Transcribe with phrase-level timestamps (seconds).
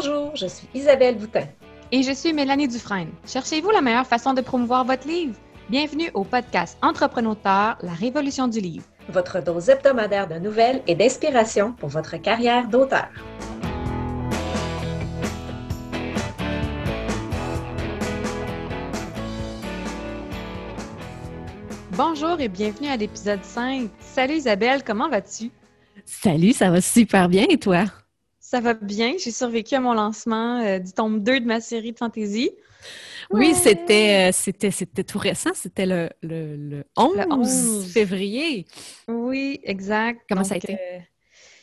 [0.00, 1.48] Bonjour, je suis Isabelle Boutin.
[1.90, 3.10] Et je suis Mélanie Dufresne.
[3.26, 5.34] Cherchez-vous la meilleure façon de promouvoir votre livre?
[5.68, 7.34] Bienvenue au podcast Entrepreneur,
[7.82, 8.84] la révolution du livre.
[9.08, 13.08] Votre dose hebdomadaire de nouvelles et d'inspiration pour votre carrière d'auteur.
[21.90, 23.88] Bonjour et bienvenue à l'épisode 5.
[23.98, 25.50] Salut Isabelle, comment vas-tu?
[26.04, 27.86] Salut, ça va super bien et toi?
[28.50, 29.12] Ça va bien.
[29.18, 32.50] J'ai survécu à mon lancement euh, du tome 2 de ma série de fantasy.
[33.30, 35.50] Oui, c'était, euh, c'était, c'était tout récent.
[35.52, 38.66] C'était le, le, 11, février.
[39.06, 40.22] Oui, exact.
[40.30, 40.76] Comment ça a été?
[40.76, 40.98] Euh,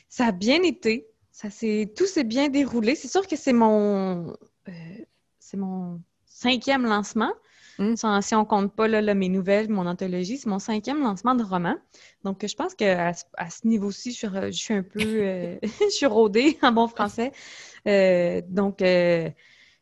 [0.10, 1.08] ça a bien été.
[1.32, 2.94] Ça s'est, tout s'est bien déroulé.
[2.94, 4.38] C'est sûr que c'est mon,
[5.40, 7.34] c'est mon cinquième lancement.
[7.80, 8.22] Mm.
[8.22, 11.76] Si, on compte pas là, mes nouvelles, mon anthologie, c'est mon cinquième lancement de roman.
[12.24, 16.58] Donc, je pense qu'à à ce niveau-ci, je, suis un peu euh, je suis rodée
[16.62, 17.32] en bon français.
[17.88, 19.30] Euh, donc, euh,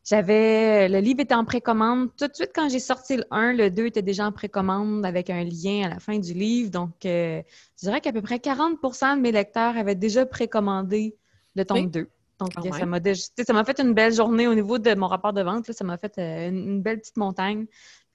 [0.04, 2.10] j'avais le livre était en précommande.
[2.16, 5.30] Tout de suite, quand j'ai sorti le 1, le 2 était déjà en précommande avec
[5.30, 6.70] un lien à la fin du livre.
[6.70, 7.42] Donc, je
[7.78, 11.16] dirais qu'à peu près 40% de mes lecteurs avaient déjà précommandé
[11.54, 12.08] le tome 2.
[12.38, 15.42] Donc, ça m'a ça m'a fait une belle journée au niveau de mon rapport de
[15.42, 15.70] vente.
[15.70, 17.66] ça m'a fait euh, une, belle petite montagne.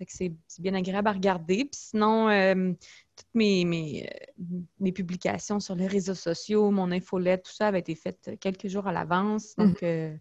[0.08, 1.66] c'est bien agréable à regarder.
[1.66, 2.74] Puis sinon, euh,
[3.16, 4.44] toutes mes, euh,
[4.80, 8.88] mes, publications sur les réseaux sociaux, mon infolette, tout ça avait été fait quelques jours
[8.88, 9.56] à l'avance.
[9.58, 9.66] Mm-hmm.
[9.66, 10.20] Donc,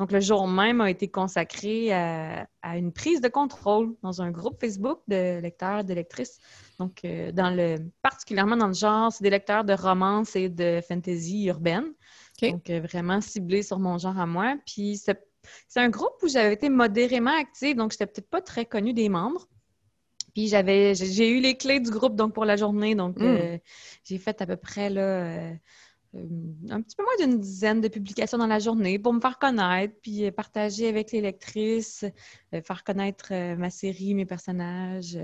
[0.00, 4.58] donc, le jour même a été consacré à, une prise de contrôle dans un groupe
[4.60, 6.40] Facebook de lecteurs de lectrices.
[6.80, 11.44] Donc, dans le, particulièrement dans le genre, c'est des lecteurs de romance et de fantasy
[11.44, 11.92] urbaine.
[12.42, 14.56] Donc, euh, vraiment ciblé sur mon genre à moi.
[14.66, 18.66] Puis, c'est un groupe où j'avais été modérément active, donc je n'étais peut-être pas très
[18.66, 19.48] connue des membres.
[20.34, 22.94] Puis, j'avais, j'ai eu les clés du groupe donc pour la journée.
[22.94, 23.22] Donc, hmm.
[23.24, 23.58] euh,
[24.04, 25.54] j'ai fait à peu près là, euh,
[26.70, 29.94] un petit peu moins d'une dizaine de publications dans la journée pour me faire connaître,
[30.02, 32.04] puis partager avec les lectrices,
[32.52, 35.18] faire connaître ma série, mes personnages.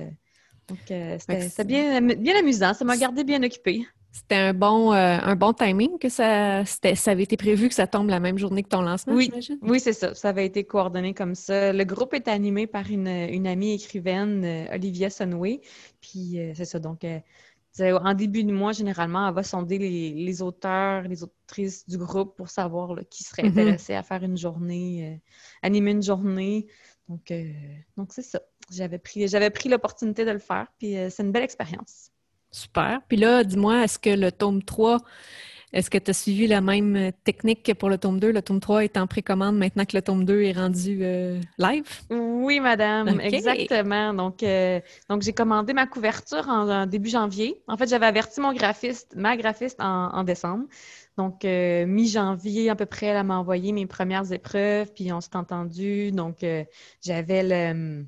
[0.68, 2.74] Donc, c'était bien, bien amusant.
[2.74, 3.84] Ça m'a gardé bien occupée.
[4.12, 7.86] C'était un bon, euh, un bon timing que ça, ça avait été prévu que ça
[7.86, 9.32] tombe la même journée que ton lancement, oui.
[9.62, 10.14] Oui, c'est ça.
[10.14, 11.72] Ça avait été coordonné comme ça.
[11.72, 13.06] Le groupe est animé par une,
[13.46, 15.60] amie écrivaine, euh, Olivia Sunway.
[16.00, 16.80] Puis euh, c'est ça.
[16.80, 17.06] Donc,
[17.78, 22.48] en début de mois, généralement, elle va sonder les, auteurs, les autrices du groupe pour
[22.48, 23.50] savoir qui serait mm-hmm.
[23.50, 25.20] intéressé à faire une journée,
[25.62, 26.66] animer une journée.
[27.08, 27.32] Donc,
[27.96, 28.40] donc c'est ça.
[28.72, 30.66] J'avais pris, j'avais pris l'opportunité de le faire.
[30.80, 32.09] Puis c'est une belle expérience.
[32.52, 33.00] Super.
[33.08, 34.98] Puis là, dis-moi, est-ce que le tome 3,
[35.72, 38.32] est-ce que tu as suivi la même technique que pour le tome 2?
[38.32, 41.86] Le tome 3 est en précommande maintenant que le tome 2 est rendu euh, live?
[42.10, 44.12] Oui, madame, exactement.
[44.12, 47.62] Donc, euh, donc j'ai commandé ma couverture en, début janvier.
[47.68, 50.64] En fait, j'avais averti mon graphiste, ma graphiste en, décembre.
[51.16, 55.36] Donc, euh, mi-janvier, à peu près, elle m'a envoyé mes premières épreuves, puis on s'est
[55.36, 56.10] entendu.
[56.10, 56.44] Donc,
[57.00, 58.06] j'avais le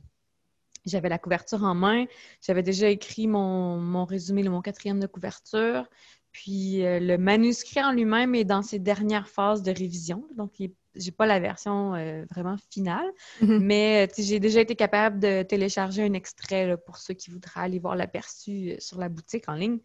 [0.84, 2.06] j'avais la couverture en main.
[2.44, 5.88] J'avais déjà écrit mon, résumé, mon quatrième de couverture.
[6.32, 10.24] Puis euh, le manuscrit en lui-même est dans ses dernières phases de révision.
[10.34, 10.64] Donc, je
[11.04, 13.04] n'ai pas la version euh, vraiment finale,
[13.42, 13.58] mm-hmm.
[13.58, 17.78] mais euh, j'ai déjà été capable de télécharger un extrait pour ceux qui voudraient aller
[17.78, 19.78] voir l'aperçu sur la boutique en ligne.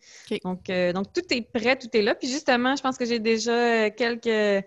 [0.43, 2.15] Donc, donc, tout est prêt, tout est là.
[2.15, 4.65] Puis justement, je pense que j'ai déjà quelques,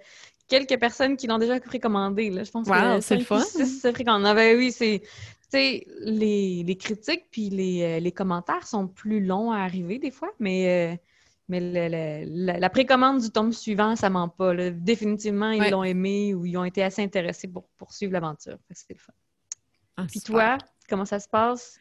[0.51, 2.29] quelques personnes qui l'ont déjà précommandé.
[2.29, 2.45] Là.
[2.45, 4.25] Je pense que c'est le fun.
[4.25, 5.01] Avait, oui, c'est
[5.51, 10.11] sais, les, les, critiques puis les, euh, les, commentaires sont plus longs à arriver des
[10.11, 10.97] fois, mais, euh,
[11.49, 14.71] mais la, précommande du tome suivant, ça ment pas.
[14.71, 18.59] Définitivement, ils l'ont aimé ou ils ont été assez intéressés pour poursuivre l'aventure.
[18.71, 19.13] C'était le fun.
[19.97, 20.57] Ah, puis toi,
[20.89, 21.79] comment ça se passe?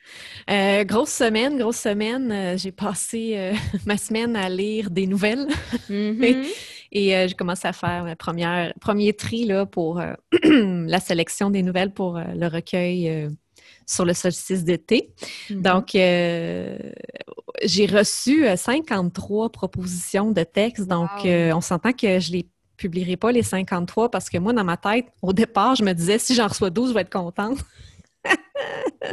[0.49, 2.57] Euh, grosse semaine, grosse semaine.
[2.57, 3.53] j'ai passé
[3.85, 5.47] ma semaine à lire des nouvelles.
[5.89, 6.47] Mm-hmm.
[6.91, 10.01] Et j'ai commencé à faire le premier tri là, pour
[10.43, 13.29] la sélection des nouvelles pour le recueil
[13.89, 15.09] sur le solstice d'été.
[15.49, 15.61] Mm-hmm.
[15.61, 16.77] Donc, euh,
[17.63, 20.87] j'ai reçu 53 euh, propositions de textes.
[20.87, 22.47] Donc, euh, on s'entend que je les
[22.77, 26.19] publierai pas les 53 parce que moi, dans ma tête, au départ, je me disais
[26.19, 27.57] si j'en reçois 12, je vais être contente.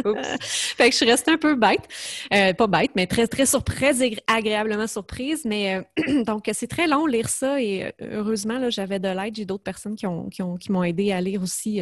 [0.05, 1.89] fait que je suis restée un peu bête.
[2.31, 5.45] pas bête, mais très, très surprise, agréablement surprise.
[5.47, 5.81] Mais
[6.27, 9.37] donc, c'est très long lire ça et heureusement, j'avais de l'aide.
[9.37, 11.81] J'ai d'autres personnes qui, ont, qui, ont, qui m'ont aidé à lire aussi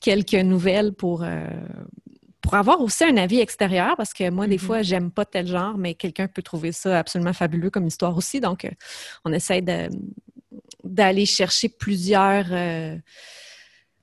[0.00, 1.24] quelques nouvelles pour,
[2.42, 4.60] pour avoir aussi un avis extérieur, parce que moi, des mm-hmm.
[4.60, 8.40] fois, j'aime pas tel genre, mais quelqu'un peut trouver ça absolument fabuleux comme histoire aussi.
[8.40, 8.70] Donc, euh,
[9.24, 9.62] on essaie
[10.84, 12.96] d'aller chercher plusieurs, euh,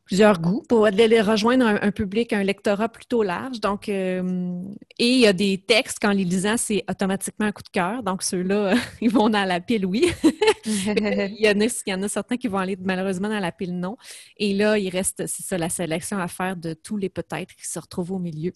[0.10, 3.60] plusieurs goûts pour aller rejoindre un, public, un lectorat plutôt large.
[3.60, 4.60] Donc, euh,
[4.98, 8.02] et il y a des textes qu'en les lisant, c'est automatiquement un coup de cœur.
[8.02, 10.12] Donc, ceux-là, ils vont dans la pile, oui.
[10.66, 13.52] il, y en a, il y en a certains qui vont aller malheureusement dans la
[13.52, 13.98] pile, non.
[14.38, 17.68] Et là, il reste, c'est ça, la sélection à faire de tous les peut-être qui
[17.68, 18.54] se retrouvent au milieu.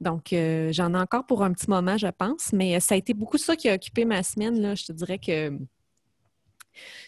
[0.00, 3.12] Donc, euh, j'en ai encore pour un petit moment, je pense, mais ça a été
[3.12, 4.60] beaucoup ça qui a occupé ma semaine.
[4.60, 4.76] Là.
[4.76, 5.50] Je te dirais que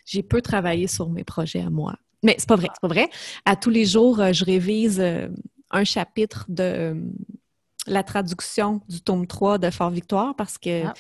[0.05, 1.95] j'ai peu travaillé sur mes projets à moi.
[2.25, 3.09] Mais c'est pas vrai, c'est pas vrai.
[3.45, 5.29] À tous les jours, euh, je révise euh,
[5.71, 6.95] un chapitre de euh,
[7.87, 10.95] la traduction du tome 3 de Fort Victoire parce que ah.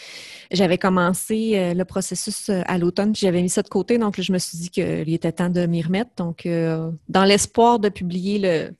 [0.52, 3.96] j'avais commencé le processus à l'automne puis j'avais mis ça de côté.
[3.96, 6.10] Donc, je me suis dit qu'il était temps de m'y remettre.
[6.18, 8.76] Donc, dans l'espoir de publier le,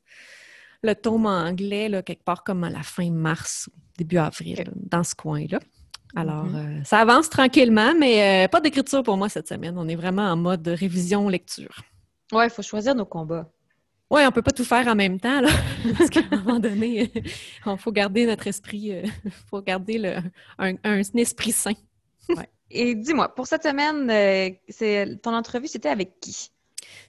[0.83, 5.03] le tome en anglais, là, quelque part comme à la fin mars, début avril, dans
[5.03, 5.61] ce coin-là.
[6.15, 6.85] Alors, mm-hmm.
[6.85, 9.79] ça avance tranquillement, mais pas d'écriture pour moi cette semaine.
[9.79, 11.85] On est vraiment en mode révision-lecture.
[12.35, 13.49] Ouais, il faut choisir nos combats.
[14.11, 15.49] Oui, on ne peut pas tout faire en même temps, là.
[15.99, 17.11] parce qu'à un moment donné,
[17.67, 20.17] il faut garder notre esprit, il euh, faut garder le,
[20.59, 21.73] un, esprit sain.
[22.71, 26.51] Et dis-moi, pour cette semaine, euh, ton entrevue, c'était avec qui?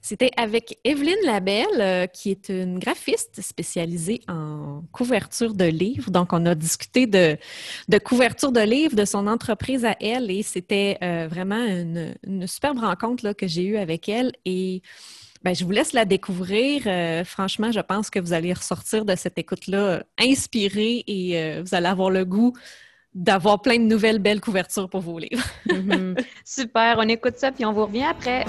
[0.02, 6.10] C'était avec Evelyne Labelle, euh, qui est une graphiste spécialisée en couverture de livres.
[6.10, 7.36] Donc, on a discuté de,
[8.04, 13.32] couverture de livres, de son entreprise à elle, et c'était euh, vraiment une, superbe rencontre
[13.32, 14.32] que j'ai eue avec elle.
[14.44, 14.82] Et
[15.42, 16.82] ben, je vous laisse la découvrir.
[16.86, 21.86] Euh, franchement, je pense que vous allez ressortir de cette écoute-là inspiré et vous allez
[21.86, 22.52] avoir le goût
[23.16, 25.44] d'avoir plein de nouvelles belles couvertures pour vos livres.
[25.66, 26.22] Mm-hmm.
[26.44, 28.44] Super, on écoute ça puis on vous revient après.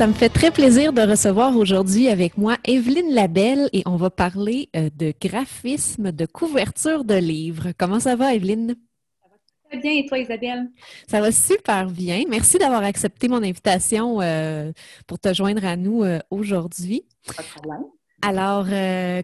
[0.00, 4.08] Ça me fait très plaisir de recevoir aujourd'hui avec moi Evelyne Labelle et on va
[4.08, 7.72] parler euh, de graphisme, de couverture de livres.
[7.76, 8.76] Comment ça va, Evelyne?
[9.20, 9.36] Ça va
[9.68, 10.70] très bien et toi, Isabelle?
[11.06, 12.22] Ça va super bien.
[12.30, 14.72] Merci d'avoir accepté mon invitation euh,
[15.06, 17.04] pour te joindre à nous euh, aujourd'hui.
[17.36, 17.84] Pas de problème.
[18.22, 18.64] Alors,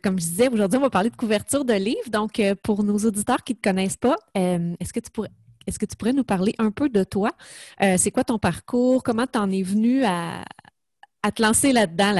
[0.02, 2.10] comme je disais, aujourd'hui, on va parler de couverture de livres.
[2.12, 5.30] Donc, pour nos auditeurs qui ne te connaissent pas, est-ce que tu pourrais
[5.66, 7.32] est-ce que tu pourrais nous parler un peu de toi?
[7.80, 9.02] c'est quoi ton parcours?
[9.02, 10.44] Comment tu en es venu à,
[11.26, 12.12] à te lancer là-dedans,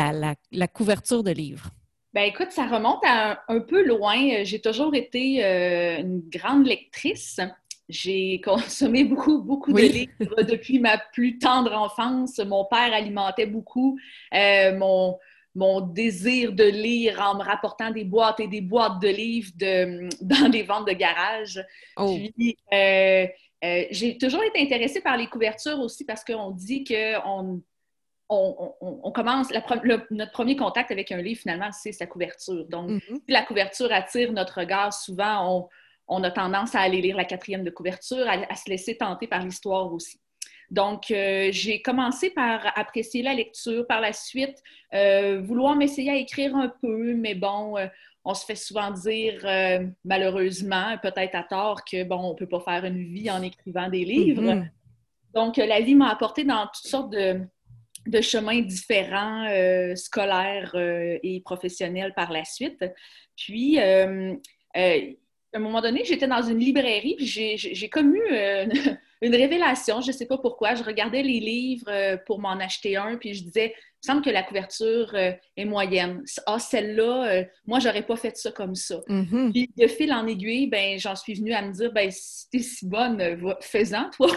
[0.50, 1.70] la, couverture de livres?
[2.12, 4.42] Ben écoute, ça remonte à un, peu loin.
[4.42, 7.38] J'ai toujours été euh, une grande lectrice.
[7.88, 12.38] J'ai consommé beaucoup, beaucoup de livres depuis ma plus tendre enfance.
[12.38, 13.96] Mon père alimentait beaucoup
[14.34, 15.18] euh, mon,
[15.54, 20.08] mon désir de lire en me rapportant des boîtes et des boîtes de livres de,
[20.20, 21.64] dans des ventes de garage.
[21.96, 22.18] Oh.
[22.36, 23.26] Puis, euh,
[23.90, 27.62] j'ai toujours été intéressée par les couvertures aussi parce qu'on dit qu'on
[28.28, 29.50] on, commence,
[30.10, 32.64] notre premier contact avec un livre, finalement, c'est sa couverture.
[32.68, 33.14] Donc, mm-hmm.
[33.14, 35.68] si la couverture attire notre regard, souvent,
[36.08, 39.44] on, a tendance à aller lire la quatrième de couverture, à, se laisser tenter par
[39.44, 40.20] l'histoire aussi.
[40.70, 44.60] Donc, euh, j'ai commencé par apprécier la lecture, par la suite,
[44.94, 47.86] euh, vouloir m'essayer à écrire un peu, mais bon, euh,
[48.24, 49.46] on se fait souvent dire,
[50.04, 53.88] malheureusement, peut-être à tort, que bon, on ne peut pas faire une vie en écrivant
[53.88, 54.42] des livres.
[54.42, 54.70] Mm-hmm.
[55.34, 57.40] Donc, la vie m'a apporté dans toutes sortes de,
[58.06, 62.84] de chemins différents, euh, scolaires euh, et professionnels par la suite.
[63.36, 64.34] Puis, euh,
[64.74, 68.22] à un moment donné, j'étais dans une librairie, puis j'ai comme eu
[69.22, 70.74] une révélation, je ne sais pas pourquoi.
[70.74, 74.30] Je regardais les livres pour m'en acheter un, puis je disais, il me semble que
[74.30, 76.22] la couverture est moyenne.
[76.44, 79.00] Ah, celle-là, moi, j'aurais pas fait ça comme ça.
[79.08, 79.52] Mm-hmm.
[79.52, 82.58] Puis, de fil en aiguille, ben, j'en suis venue à me dire, ben, si t'es
[82.58, 84.28] si bonne, fais-en, toi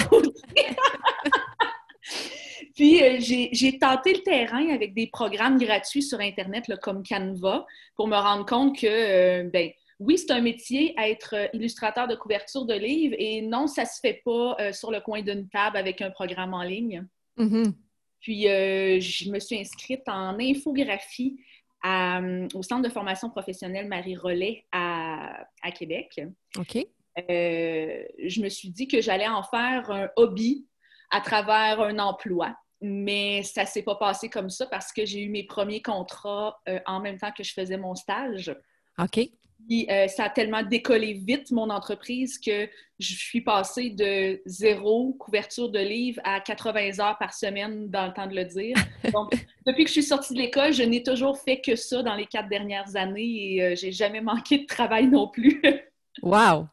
[2.79, 7.65] Puis, euh, j'ai tenté le terrain avec des programmes gratuits sur Internet comme Canva
[7.97, 12.15] pour me rendre compte que, euh, ben, oui, c'est un métier être euh, illustrateur de
[12.15, 16.01] couverture de livres et non, ça se fait pas sur le coin d'une table avec
[16.01, 17.05] un programme en ligne.
[17.37, 17.73] Mm-hmm.
[18.21, 21.37] Puis, je me suis inscrite en infographie
[21.83, 26.21] au Centre de formation professionnelle Marie Rollet à, à Québec.
[26.57, 26.77] OK.
[27.17, 30.65] je me suis dit que j'allais en faire un hobby
[31.11, 32.55] à travers un emploi.
[32.81, 36.79] Mais ça s'est pas passé comme ça parce que j'ai eu mes premiers contrats euh,
[36.85, 38.55] en même temps que je faisais mon stage.
[38.97, 39.29] OK.
[39.67, 45.13] Puis, euh, ça a tellement décollé vite, mon entreprise, que je suis passée de zéro
[45.19, 48.75] couverture de livres à 80 heures par semaine, dans le temps de le dire.
[49.13, 49.31] Donc,
[49.65, 52.25] depuis que je suis sortie de l'école, je n'ai toujours fait que ça dans les
[52.25, 55.61] quatre dernières années et euh, j'ai jamais manqué de travail non plus.
[56.23, 56.65] wow!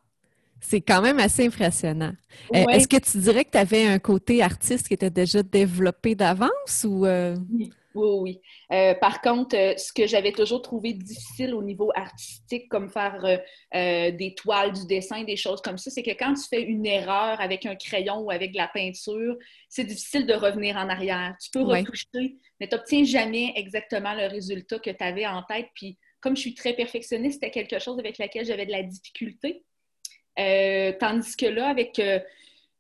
[0.69, 2.13] C'est quand même assez impressionnant.
[2.53, 6.17] Euh, est-ce que tu dirais que tu avais un côté artiste qui était déjà développé
[6.17, 7.07] d'avance ou...
[7.07, 7.37] Euh?
[7.53, 8.41] Oui, oui.
[8.73, 13.41] Euh, par contre, ce que j'avais toujours trouvé difficile au niveau artistique, comme faire
[13.73, 17.41] des toiles, du dessin, des choses comme ça, c'est que quand tu fais une erreur
[17.41, 19.37] avec un crayon ou avec de la peinture,
[19.69, 21.37] c'est difficile de revenir en arrière.
[21.41, 25.69] Tu peux retoucher, mais tu n'obtiens jamais exactement le résultat que tu avais en tête.
[25.77, 29.63] Puis, comme je suis très perfectionniste, c'était quelque chose avec laquelle j'avais de la difficulté.
[30.37, 32.01] Tandis que là, avec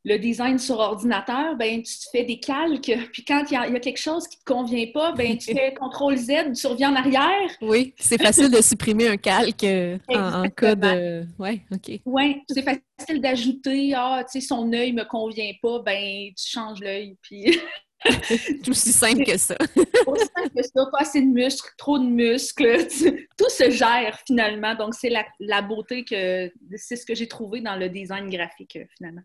[0.06, 4.00] le design sur ordinateur, ben, tu fais des calques, puis quand il y, a quelque
[4.00, 7.50] chose qui ne te convient pas, ben, tu fais CTRL Z, tu reviens en arrière.
[7.60, 11.26] Oui, c'est facile de supprimer un calque euh, en, cas de...
[11.40, 12.00] Oui, OK.
[12.04, 16.48] Oui, c'est facile d'ajouter, ah, tu sais, son œil ne me convient pas, ben, tu
[16.48, 17.60] changes l'œil, puis...
[18.64, 19.56] Tout aussi simple que ça.
[20.06, 22.86] aussi simple que ça, pas assez de muscles, trop de muscles.
[23.38, 24.74] Tout se gère finalement.
[24.74, 28.78] Donc, c'est la, la beauté que c'est ce que j'ai trouvé dans le design graphique
[28.96, 29.22] finalement.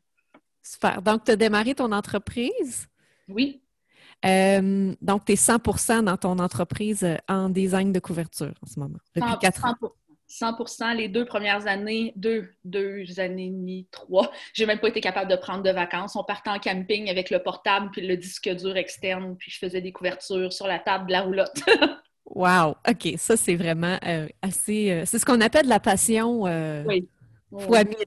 [0.63, 1.01] Super.
[1.01, 2.88] Donc, tu as démarré ton entreprise?
[3.28, 3.62] Oui.
[4.25, 8.80] Euh, donc, tu es 100 dans ton entreprise euh, en design de couverture en ce
[8.80, 9.75] moment, depuis 4 ans.
[10.31, 15.01] 100% les deux premières années, deux, deux années et demie, trois, j'ai même pas été
[15.01, 16.15] capable de prendre de vacances.
[16.15, 19.81] On partait en camping avec le portable puis le disque dur externe, puis je faisais
[19.81, 21.61] des couvertures sur la table de la roulotte.
[22.25, 22.75] wow!
[22.89, 25.03] OK, ça, c'est vraiment euh, assez...
[25.05, 26.43] c'est ce qu'on appelle la passion
[26.85, 27.07] oui.
[27.51, 27.97] fois mille.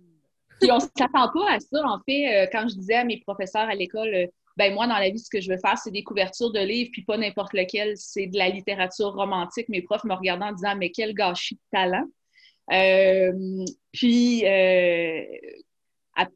[0.60, 1.82] Puis on ne s'attend pas à ça.
[1.84, 4.26] En fait, euh, quand je disais à mes professeurs à l'école, euh,
[4.56, 6.90] ben moi, dans la vie, ce que je veux faire, c'est des couvertures de livres,
[6.92, 9.68] puis pas n'importe lequel, c'est de la littérature romantique.
[9.68, 12.04] Mes profs me regardaient en disant, mais quel gâchis de talent.
[12.73, 14.44] Euh, puis,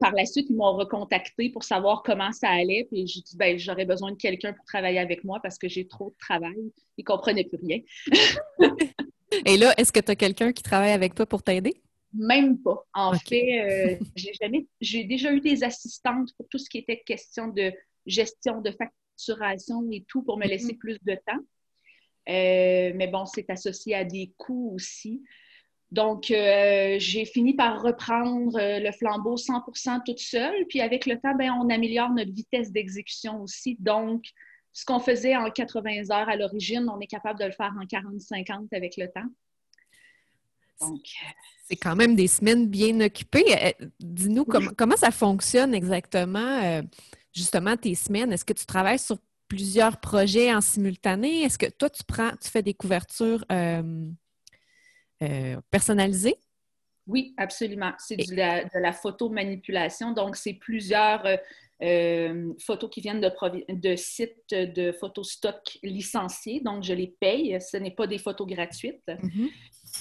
[0.00, 2.86] par la suite, ils m'ont recontacté pour savoir comment ça allait.
[2.90, 5.86] Puis j'ai dit, ben, j'aurais besoin de quelqu'un pour travailler avec moi parce que j'ai
[5.86, 6.56] trop de travail.
[6.96, 7.80] Ils ne comprenaient plus rien.
[9.46, 11.82] Et là, est-ce que tu as quelqu'un qui travaille avec toi pour t'aider?
[12.14, 12.82] Même pas.
[12.94, 17.02] En fait, euh, j'ai jamais, j'ai déjà eu des assistantes pour tout ce qui était
[17.04, 17.70] question de
[18.08, 20.48] gestion, de facturation et tout pour me mm-hmm.
[20.48, 21.40] laisser plus de temps.
[22.28, 25.22] Euh, mais bon, c'est associé à des coûts aussi.
[25.90, 30.66] Donc, euh, j'ai fini par reprendre le flambeau 100% toute seule.
[30.68, 33.76] Puis avec le temps, ben, on améliore notre vitesse d'exécution aussi.
[33.80, 34.24] Donc,
[34.72, 37.84] ce qu'on faisait en 80 heures à l'origine, on est capable de le faire en
[37.84, 39.28] 40-50 avec le temps.
[40.80, 41.00] Donc,
[41.68, 43.44] c'est quand même des semaines bien occupées.
[43.60, 46.82] Euh, dis-nous comment ça fonctionne exactement, euh,
[47.32, 48.32] justement, tes semaines.
[48.32, 49.18] Est-ce que tu travailles sur
[49.48, 51.42] plusieurs projets en simultané?
[51.42, 54.10] Est-ce que toi, tu prends, tu fais des couvertures euh,
[55.70, 56.36] personnalisées?
[57.06, 57.92] Oui, absolument.
[57.98, 60.12] C'est de la, de la photomanipulation.
[60.12, 61.24] Donc, c'est plusieurs
[62.60, 63.30] photos qui viennent de,
[63.72, 66.60] de sites de photostock licenciés.
[66.60, 67.58] Donc, je les paye.
[67.60, 69.06] Ce n'est pas des photos gratuites.
[69.06, 69.50] Mm-hmm.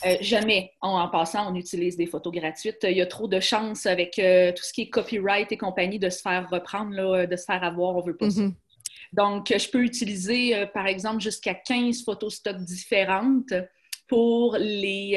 [0.06, 2.80] Euh, jamais, en, passant, on utilise des photos gratuites.
[2.84, 6.00] Il y a trop de chances avec euh, tout ce qui est copyright et compagnie
[6.00, 8.42] de se faire reprendre, là, de se faire avoir, on veut pas ça.
[8.42, 8.54] Mm-hmm.
[9.13, 13.54] Donc, je peux utiliser, euh, par exemple, jusqu'à 15 photos stock différentes
[14.08, 15.13] pour les,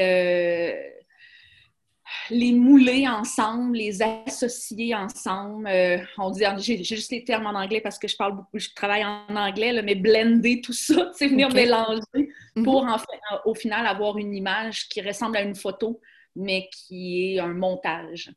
[2.30, 5.66] les mouler ensemble, les associer ensemble.
[5.66, 8.68] Euh, on dit, j'ai juste les termes en anglais parce que je parle beaucoup, je
[8.74, 12.64] travaille en anglais, mais blender tout ça, c'est venir mélanger mhm.
[12.64, 12.96] pour en
[13.44, 16.00] au final avoir une image qui ressemble à une photo,
[16.36, 18.30] mais qui est un montage.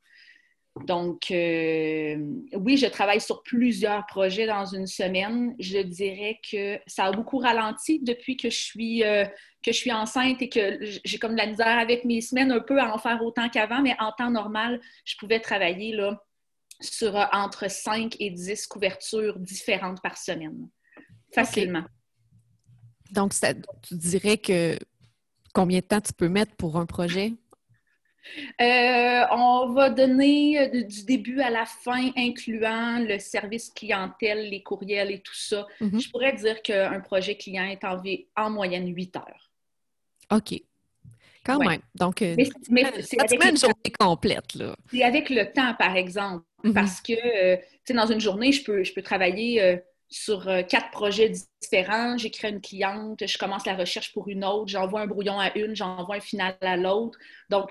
[0.82, 2.18] Donc, euh,
[2.54, 5.56] oui, je travaille sur plusieurs projets dans une semaine.
[5.60, 9.24] Je dirais que ça a beaucoup ralenti depuis que je suis, euh,
[9.64, 12.60] que je suis enceinte et que j'ai comme de la misère avec mes semaines un
[12.60, 16.20] peu à en faire autant qu'avant, mais en temps normal, je pouvais travailler là,
[16.80, 20.70] sur euh, entre 5 et 10 couvertures différentes par semaine,
[21.32, 21.84] facilement.
[23.12, 23.34] Donc,
[23.84, 24.76] tu dirais que
[25.54, 27.34] combien de temps tu peux mettre pour un projet?
[28.62, 34.64] Euh, on va donner euh, du début à la fin, incluant le service clientèle, les
[34.64, 35.68] courriels et tout ça.
[35.82, 36.00] Mhm.
[36.00, 38.02] Je pourrais dire qu'un projet client est en,
[38.36, 39.52] en moyenne 8 heures.
[40.32, 40.60] OK.
[41.46, 41.82] Quand même.
[41.94, 42.36] Donc, euh,
[42.70, 44.58] mais, c'est avec une journée complète.
[44.90, 46.46] C'est avec le temps, par exemple.
[46.64, 46.74] Mhm.
[46.74, 51.34] Parce que, tu sais, dans une journée, je peux, je peux travailler sur quatre projets
[51.62, 52.18] différents.
[52.18, 55.76] J'écris une cliente, je commence la recherche pour une autre, j'envoie un brouillon à une,
[55.76, 57.20] j'envoie un final à l'autre.
[57.50, 57.70] Donc,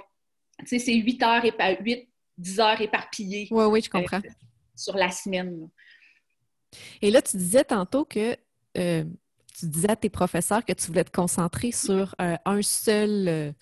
[0.66, 3.48] c'est 8 heures, 8, 10 heures éparpillées.
[3.50, 4.18] Oui, oui, je comprends.
[4.18, 4.30] Euh,
[4.74, 5.68] sur la semaine.
[7.00, 8.36] Et là, tu disais tantôt que
[8.78, 9.04] euh,
[9.58, 13.54] tu disais à tes professeurs que tu voulais te concentrer sur euh, un seul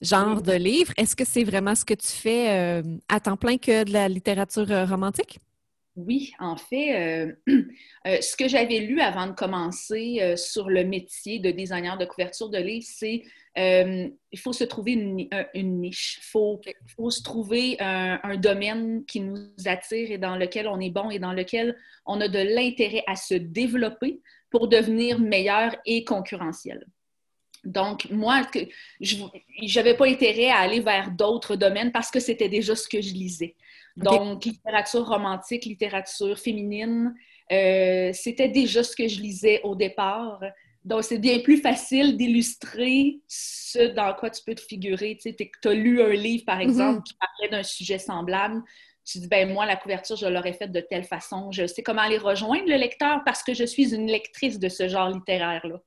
[0.00, 0.92] genre de livre.
[0.96, 4.68] Est-ce que c'est vraiment ce que tu fais à temps plein que de la littérature
[4.88, 5.40] romantique?
[5.96, 7.36] Oui, en fait,
[8.04, 12.58] ce que j'avais lu avant de commencer sur le métier de designer de couverture de
[12.58, 13.22] livres, c'est
[13.58, 16.20] euh, il faut se trouver une, niche.
[16.22, 16.26] Il
[16.94, 21.18] faut, se trouver un, domaine qui nous attire et dans lequel on est bon et
[21.18, 24.20] dans lequel on a de l'intérêt à se développer.
[24.50, 26.86] pour devenir meilleur et concurrentiel.
[27.64, 28.42] Donc, moi,
[29.00, 33.00] je n'avais pas intérêt à aller vers d'autres domaines parce que c'était déjà ce que
[33.02, 33.56] je lisais.
[33.96, 37.14] Donc, littérature romantique, littérature féminine,
[37.50, 40.42] euh, c'était déjà ce que je lisais au départ.
[40.84, 45.18] Donc, c'est bien plus facile d'illustrer ce dans quoi tu peux te figurer.
[45.20, 45.34] Tu
[45.64, 46.62] as lu un livre, par mhm.
[46.62, 48.62] exemple, qui parlait d'un sujet semblable.
[49.04, 51.50] Tu dis, ben moi, la couverture, je l'aurais faite de telle façon.
[51.52, 54.88] Je sais comment aller rejoindre le lecteur parce que je suis une lectrice de ce
[54.88, 55.80] genre littéraire-là.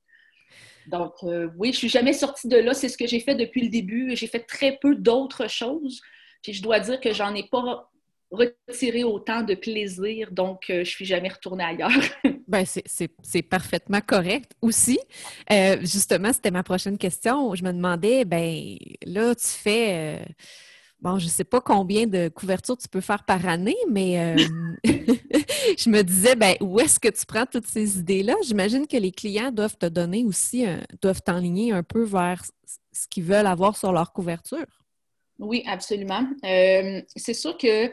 [0.86, 2.74] Donc, euh, oui, je suis jamais sortie de là.
[2.74, 4.16] C'est ce que j'ai fait depuis le début.
[4.16, 6.00] J'ai fait très peu d'autres choses.
[6.42, 7.89] Puis je dois dire que j'en ai pas
[8.30, 11.90] retiré autant de plaisir, donc euh, je suis jamais retournée ailleurs.
[12.48, 14.98] ben, c'est parfaitement correct aussi.
[15.50, 17.54] Euh, justement, c'était ma prochaine question.
[17.54, 20.24] Je me demandais, ben là, tu fais
[21.00, 24.36] bon, je ne sais pas combien de couvertures tu peux faire par année, mais euh,
[24.84, 28.34] je me disais, ben, où est-ce que tu prends toutes ces idées-là?
[28.44, 30.66] J'imagine que les clients doivent te donner aussi,
[31.00, 32.44] doivent t'enligner un peu vers
[32.92, 34.66] ce qu'ils veulent avoir sur leur couverture.
[35.40, 36.26] Oui, absolument.
[36.44, 37.88] Euh, c'est sûr que euh,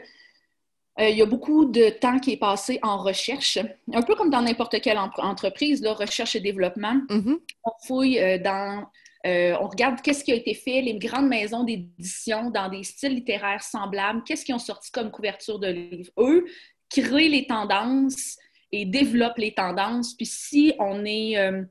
[0.98, 3.58] il y a beaucoup de temps qui est passé en recherche,
[3.92, 6.94] un peu comme dans n'importe quelle entreprise, là, recherche et développement.
[7.08, 7.38] Mm-hmm.
[7.64, 8.84] On fouille dans
[9.26, 13.14] euh, on regarde qu'est-ce qui a été fait, les grandes maisons d'édition dans des styles
[13.14, 16.12] littéraires semblables, qu'est-ce qu'ils ont sorti comme couverture de livres.
[16.18, 16.46] Eux
[16.88, 18.36] créent les tendances
[18.70, 20.14] et développent les tendances.
[20.14, 21.62] Puis si on est, euh,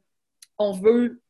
[0.58, 1.22] on veut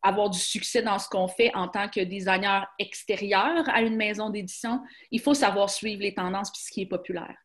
[0.00, 4.30] avoir du succès dans ce qu'on fait en tant que designer extérieur à une maison
[4.30, 4.80] d'édition,
[5.10, 7.36] il faut savoir suivre les tendances puis ce qui est populaire.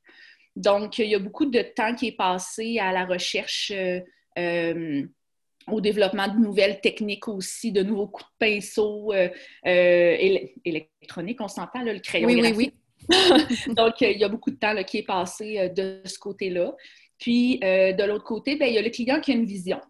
[0.56, 3.72] Donc, il y a beaucoup de temps qui est passé à la recherche.
[4.38, 5.08] Euh,
[5.72, 9.30] au développement de nouvelles techniques aussi, de nouveaux coups de pinceau euh,
[9.66, 12.28] euh, électroniques, on s'entend, le crayon.
[12.28, 12.74] Oui, oui, oui.
[13.76, 16.76] Donc, il y a beaucoup de temps qui est passé euh, de ce côté-là.
[17.18, 19.82] Puis, de l'autre côté, ben, il y a le client qui a une vision.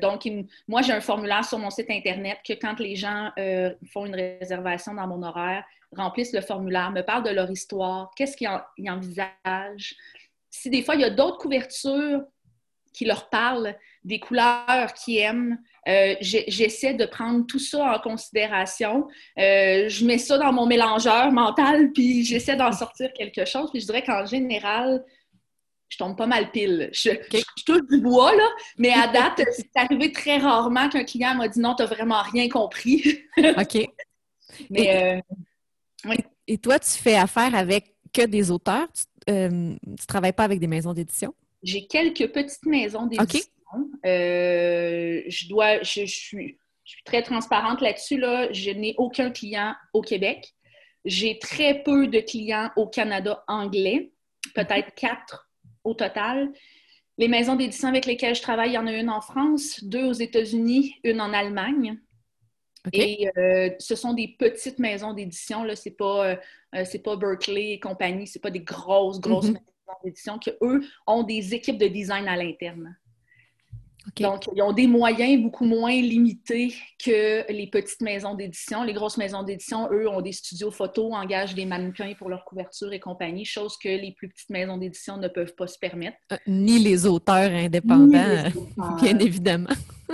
[0.00, 0.28] donc,
[0.68, 3.30] moi, j'ai un formulaire sur mon site Internet que quand les gens
[3.92, 8.36] font une réservation dans mon horaire, remplissent le formulaire, me parlent de leur histoire, qu'est-ce
[8.36, 9.96] qu'ils envisagent.
[10.50, 12.22] Si des fois, il y a d'autres couvertures
[12.94, 15.58] qui leur parlent, des couleurs qu'ils aiment.
[15.88, 19.08] Euh, j'essaie de prendre tout ça en considération.
[19.38, 23.70] Euh, je mets ça dans mon mélangeur mental, puis j'essaie d'en sortir quelque chose.
[23.70, 25.04] Puis je dirais qu'en général,
[25.88, 26.88] je tombe pas mal pile.
[26.92, 27.10] Je,
[27.64, 31.60] touche du bois, là, mais à date, c'est arrivé très rarement qu'un client m'a dit
[31.60, 33.22] non, tu n'as vraiment rien compris.
[33.36, 33.88] OK.
[34.70, 35.20] Mais, et, euh,
[36.46, 38.88] et toi, tu fais affaire avec que des auteurs?
[39.26, 41.34] Tu ne travailles pas avec des maisons d'édition?
[41.62, 43.40] J'ai quelques petites maisons d'édition.
[44.06, 46.58] Euh, je dois, je, suis,
[47.04, 48.18] très transparente là-dessus.
[48.18, 48.52] Là.
[48.52, 50.54] Je n'ai aucun client au Québec.
[51.04, 54.12] J'ai très peu de clients au Canada anglais,
[54.54, 55.50] peut-être quatre
[55.84, 56.50] au total.
[57.18, 60.04] Les maisons d'édition avec lesquelles je travaille, il y en a une en France, deux
[60.04, 61.98] aux États-Unis, une en Allemagne.
[62.92, 66.36] Et euh, ce sont des petites maisons d'édition, Ce n'est pas,
[66.74, 69.52] euh, pas Berkeley et compagnie, ce pas des grosses, grosses mm-hmm.
[69.52, 72.96] maisons d'édition qui, eux, ont des équipes de design à l'interne.
[74.16, 78.82] Donc, ils ont des moyens beaucoup moins limités que les petites maisons d'édition.
[78.82, 82.92] Les grosses maisons d'édition, eux, ont des studios photos, engagent des mannequins pour leur couverture
[82.92, 86.18] et compagnie, chose que les plus petites maisons d'édition ne peuvent pas se permettre.
[86.32, 88.50] Euh, ni les auteurs indépendants,
[89.00, 89.70] bien évidemment.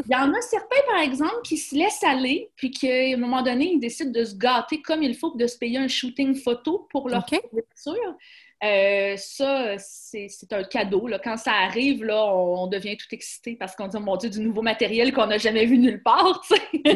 [0.07, 3.42] il y en a certains, par exemple, qui se laissent aller, puis qu'à un moment
[3.42, 6.87] donné, ils décident de se gâter comme il faut, de se payer un shooting photo
[6.90, 8.16] pour leur couverture.
[8.62, 11.07] Euh, ça, c'est un cadeau.
[11.07, 11.18] Là.
[11.18, 14.40] Quand ça arrive, là, on, devient tout excité parce qu'on dit, oh mon Dieu, du
[14.40, 16.42] nouveau matériel qu'on n'a jamais vu nulle part.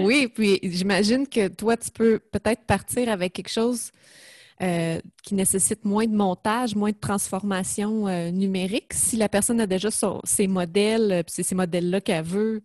[0.01, 3.91] oui, puis j'imagine que toi, tu peux peut-être partir avec quelque chose
[4.63, 8.93] euh, qui nécessite moins de montage, moins de transformation euh, numérique.
[8.93, 9.89] Si la personne a déjà
[10.25, 12.63] ses modèles, puis c'est ces modèles-là qu'elle veut,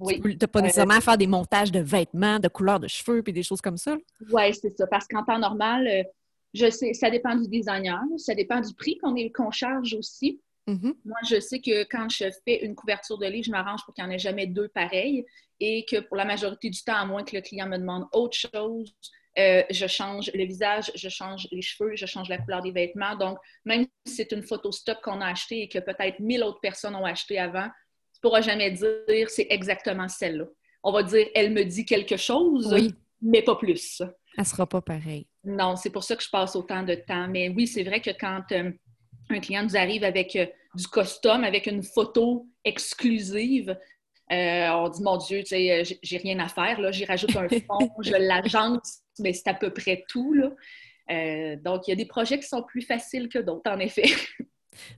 [0.00, 0.20] oui.
[0.22, 3.32] Tu n'as pas nécessairement à faire des montages de vêtements, de couleurs de cheveux, puis
[3.32, 3.96] des choses comme ça.
[4.30, 4.86] Oui, c'est ça.
[4.86, 6.06] Parce qu'en temps normal,
[6.54, 10.40] je sais, ça dépend du designer, ça dépend du prix qu'on charge aussi.
[10.66, 10.94] Mm-hmm.
[11.04, 14.04] Moi, je sais que quand je fais une couverture de livre, je m'arrange pour qu'il
[14.04, 15.24] n'y en ait jamais deux pareils
[15.60, 18.36] et que pour la majorité du temps, à moins que le client me demande autre
[18.36, 18.94] chose,
[19.38, 23.14] euh, je change le visage, je change les cheveux, je change la couleur des vêtements.
[23.14, 26.60] Donc, même si c'est une photo stock qu'on a achetée et que peut-être mille autres
[26.60, 30.44] personnes ont acheté avant, tu ne pourras jamais dire c'est exactement celle-là.
[30.82, 32.74] On va dire elle me dit quelque chose,
[33.22, 34.02] mais pas plus.
[34.36, 35.26] Elle sera pas pareille.
[35.48, 37.26] Non, c'est pour ça que je passe autant de temps.
[37.26, 38.70] Mais oui, c'est vrai que quand euh,
[39.30, 43.76] un client nous arrive avec euh, du custom, avec une photo exclusive,
[44.30, 47.48] euh, on dit, mon Dieu, tu sais, j'ai rien à faire, là, j'y rajoute un
[47.66, 50.50] fond, je l'agence, mais c'est à peu près tout, là.
[51.56, 54.04] donc, il y a des projets qui sont plus faciles que d'autres, en effet.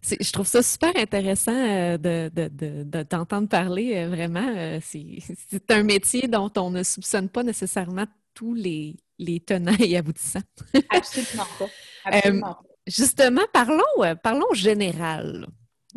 [0.03, 4.79] Je trouve ça super intéressant euh, de, t'entendre parler, vraiment.
[4.83, 8.05] C'est un métier dont on ne soupçonne pas nécessairement
[8.41, 10.41] tous les, les tenants et aboutissants.
[10.91, 12.63] Absolument pas.
[12.87, 15.47] justement, parlons, parlons général.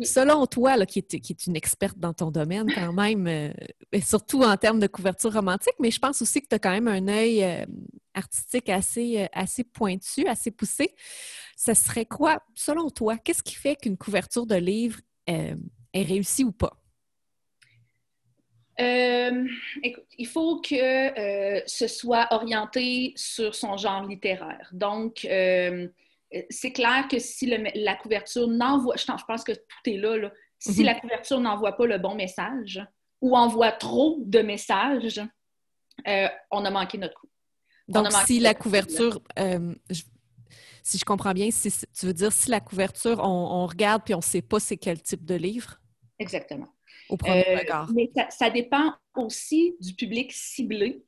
[0.02, 4.42] Selon toi, qui, est, qui, est, une experte dans ton domaine quand même, et surtout
[4.42, 7.08] en termes de couverture romantique, mais je pense aussi que tu as quand même un
[7.08, 7.66] œil
[8.12, 10.94] artistique assez, assez pointu, assez poussé
[11.56, 15.54] ce serait quoi, selon toi, qu'est-ce qui fait qu'une couverture de livre euh,
[15.92, 16.83] est réussie ou pas?
[18.80, 19.46] Euh,
[19.82, 24.68] écoute, il faut que euh, ce soit orienté sur son genre littéraire.
[24.72, 25.26] Donc,
[26.50, 30.86] c'est clair que si la couverture n'envoie, je, pense que tout est là, si mhm.
[30.86, 32.84] la couverture n'envoie pas le bon message
[33.20, 35.20] ou envoie trop de messages,
[36.06, 37.28] on a manqué notre coup.
[37.86, 39.20] Donc, si la couverture,
[40.84, 44.18] si je comprends bien, si, tu veux dire si la couverture, on, regarde puis on
[44.18, 45.80] ne sait pas c'est quel type de livre?
[46.18, 46.68] Exactement.
[47.08, 47.90] Au premier euh, regard.
[47.94, 51.04] Mais ça, dépend aussi du public ciblé.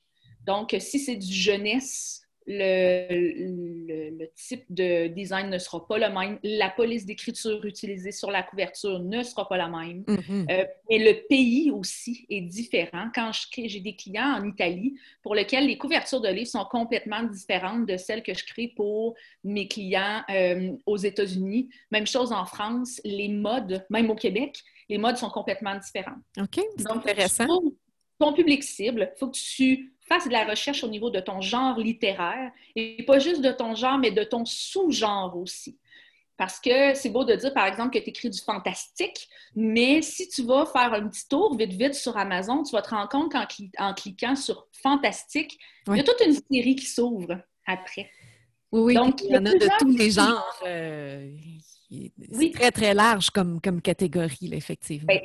[0.46, 6.38] Donc, si c'est du jeunesse, le, type de design ne sera pas le même.
[6.42, 10.02] La police d'écriture utilisée sur la couverture ne sera pas la même.
[10.02, 10.50] Mm-hmm.
[10.50, 13.09] Euh, mais le pays aussi est différent.
[13.14, 17.87] Quand j'ai des clients en Italie pour lesquels les couvertures de livres sont complètement différentes
[17.87, 21.68] de celles que je crée pour mes clients euh, aux États-Unis.
[21.90, 26.16] Même chose en France, les modes, même au Québec, les modes sont complètement différents.
[26.38, 27.61] OK, c'est intéressant.
[28.18, 31.40] ton public cible, il faut que tu fasses de la recherche au niveau de ton
[31.40, 35.79] genre littéraire et pas juste de ton genre, mais de ton sous-genre aussi.
[36.37, 40.29] Parce que c'est beau de dire, par exemple, que tu écris du fantastique, mais si
[40.29, 43.33] tu vas faire un petit tour vite, vite sur Amazon, tu vas te rendre compte
[43.33, 48.11] qu'en cliquant sur fantastique, il y a toute une série qui s'ouvre après.
[48.70, 50.61] Oui, Donc, il y, en a de tous les genres.
[50.66, 51.31] Euh,
[52.32, 55.06] c'est très, très large comme, comme catégorie, effectivement.
[55.06, 55.20] Ben,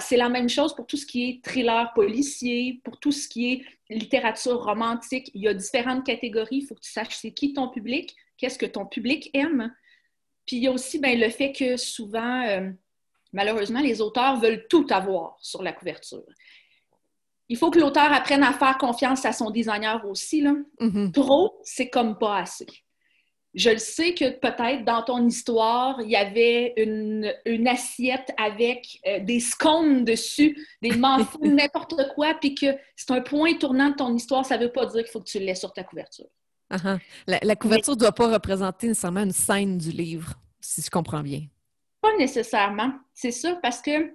[0.00, 3.52] c'est la, même chose pour tout ce qui est thriller policier, pour tout ce qui
[3.52, 5.30] est littérature romantique.
[5.34, 6.58] Il y a différentes catégories.
[6.58, 9.72] Il faut que tu saches c'est qui ton public, qu'est-ce que ton public aime.
[10.46, 12.70] Puis il y a aussi ben, le fait que souvent, euh,
[13.32, 16.24] malheureusement, les auteurs veulent tout avoir sur la couverture.
[17.48, 20.40] Il faut que l'auteur apprenne à faire confiance à son designer aussi.
[20.40, 20.54] Là.
[20.80, 21.12] Mm-hmm.
[21.12, 22.66] Trop, c'est comme pas assez.
[23.56, 29.18] Je le sais que peut-être dans ton histoire, il y avait une, assiette avec euh,
[29.20, 34.14] des scones dessus, des manfous, n'importe quoi, puis que c'est un point tournant de ton
[34.14, 36.26] histoire, ça ne veut pas dire qu'il faut que tu le laisses sur ta couverture.
[36.70, 36.98] Uh-huh.
[37.28, 41.42] la, couverture ne doit pas représenter nécessairement une scène du livre, si je comprends bien.
[42.02, 44.12] Pas nécessairement, c'est ça, parce que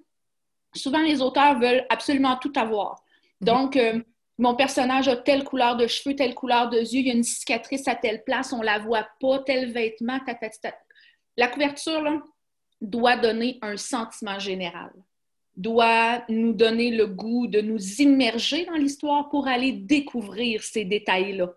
[0.75, 3.03] souvent les auteurs veulent absolument tout avoir.
[3.39, 3.45] Mhm.
[3.47, 4.03] Donc, euh,
[4.41, 7.23] mon personnage a telle couleur de cheveux, telle couleur de yeux, il y a une
[7.23, 10.19] cicatrice à telle place, on la voit pas, tel vêtement,
[11.37, 12.03] La couverture
[12.81, 14.91] doit donner un sentiment général,
[15.55, 21.53] doit nous donner le goût de nous immerger dans l'histoire pour aller découvrir ces détails-là.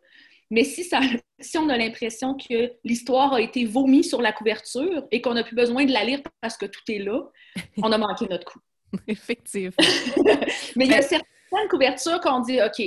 [0.50, 1.00] Mais si, ça,
[1.40, 5.42] si on a l'impression que l'histoire a été vomi sur la couverture et qu'on n'a
[5.42, 7.18] plus besoin de la lire parce que tout est là,
[7.82, 8.60] on a manqué notre coup.
[9.08, 9.72] Effectivement.
[10.76, 11.24] Mais il y a certains
[11.62, 12.80] une couverture qu'on dit, OK,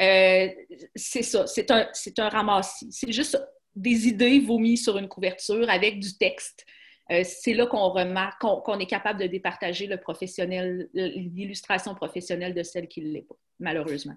[0.00, 0.48] euh,
[0.94, 2.88] c'est ça, c'est un, un ramassis.
[2.90, 3.38] C'est juste
[3.74, 6.64] des idées vomies sur une couverture avec du texte.
[7.12, 12.62] Euh, c'est là qu'on remarque qu'on est capable de départager le professionnel, l'illustration professionnelle de
[12.62, 14.16] celle qui ne l'est pas, malheureusement.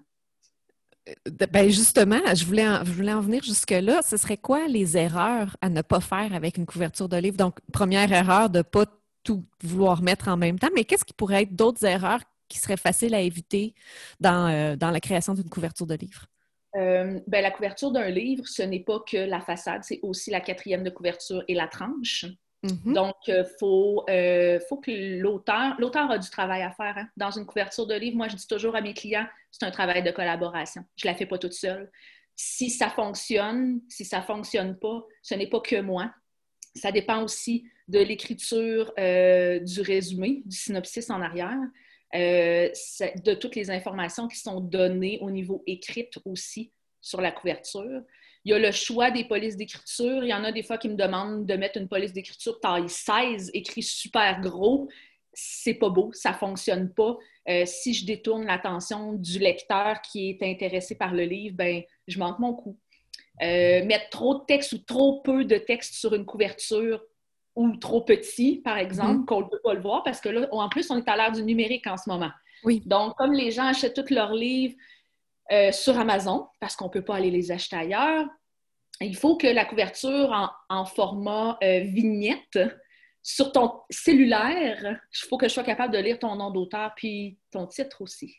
[1.08, 4.00] Euh, ben justement, je voulais, en, je voulais en venir jusque-là.
[4.02, 7.36] Ce serait quoi les erreurs à ne pas faire avec une couverture de livre?
[7.36, 8.86] Donc, première erreur de ne pas
[9.22, 12.76] tout vouloir mettre en même temps, mais qu'est-ce qui pourrait être d'autres erreurs qui serait
[12.76, 13.74] facile à éviter
[14.18, 16.26] dans, euh, dans la création d'une couverture de livre?
[16.76, 20.40] Euh, ben, la couverture d'un livre, ce n'est pas que la façade, c'est aussi la
[20.40, 22.26] quatrième de couverture et la tranche.
[22.62, 22.92] Mm-hmm.
[22.92, 24.04] Donc, il euh, faut,
[24.68, 27.08] faut, que l'auteur, l'auteur a du travail à faire hein.
[27.16, 28.16] dans une couverture de livre.
[28.16, 30.84] Moi, je dis toujours à mes clients, c'est un travail de collaboration.
[30.96, 31.90] Je ne la fais pas toute seule.
[32.36, 36.12] Si ça fonctionne, si ça ne fonctionne pas, ce n'est pas que moi.
[36.74, 41.58] Ça dépend aussi de l'écriture du résumé, du synopsis en arrière.
[42.14, 42.68] Euh,
[43.24, 48.02] de toutes les informations qui sont données au niveau écrite aussi sur la couverture.
[48.44, 50.24] Il y a le choix des polices d'écriture.
[50.24, 52.88] Il y en a des fois qui me demandent de mettre une police d'écriture taille
[52.88, 54.88] 16, écrit super gros.
[55.32, 57.16] C'est pas beau, ça fonctionne pas.
[57.48, 62.18] Euh, si je détourne l'attention du lecteur qui est intéressé par le livre, ben, je
[62.18, 62.76] manque mon coup.
[63.42, 67.02] Euh, mettre trop de texte ou trop peu de texte sur une couverture,
[67.60, 69.26] ou trop petit, par exemple, mhm.
[69.26, 71.32] qu'on ne peut pas le voir, parce que là, en plus, on est à l'ère
[71.32, 72.30] du numérique en ce moment.
[72.64, 72.82] Oui.
[72.86, 74.74] Donc, comme les gens achètent tous leurs livres
[75.52, 78.26] euh, sur Amazon, parce qu'on ne peut pas aller les acheter ailleurs,
[79.02, 82.58] il faut que la couverture en, format euh, vignette
[83.22, 87.38] sur ton cellulaire, il faut que je sois capable de lire ton nom d'auteur puis
[87.50, 88.34] ton titre aussi.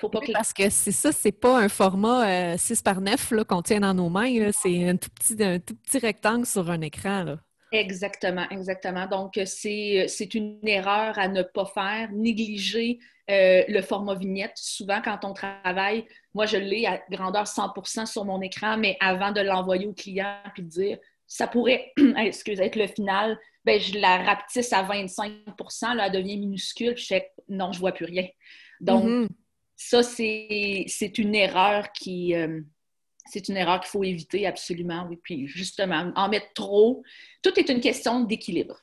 [0.00, 3.62] Faut pas Parce que c'est ça, c'est pas un format 6 euh, par 9 qu'on
[3.62, 4.50] tient dans nos mains.
[4.52, 7.22] C'est un tout, petit, un tout petit rectangle sur un écran.
[7.24, 7.38] Là.
[7.74, 9.06] Exactement, exactement.
[9.08, 14.52] Donc, c'est une erreur à ne pas faire, négliger euh, le format vignette.
[14.54, 19.32] Souvent, quand on travaille, moi, je l'ai à grandeur 100% sur mon écran, mais avant
[19.32, 23.98] de l'envoyer au client puis de dire ça pourrait, excusez, être le final, ben, je
[23.98, 28.04] la rapetisse à 25% là, elle devient minuscule, puis je fais non, je vois plus
[28.04, 28.28] rien.
[28.80, 29.28] Donc, mm-hmm.
[29.74, 32.36] ça, c'est une erreur qui.
[32.36, 32.60] Euh,
[33.26, 35.18] c'est une erreur qu'il faut éviter absolument, oui.
[35.22, 37.02] Puis justement, en mettre trop,
[37.42, 38.80] tout est une question d'équilibre.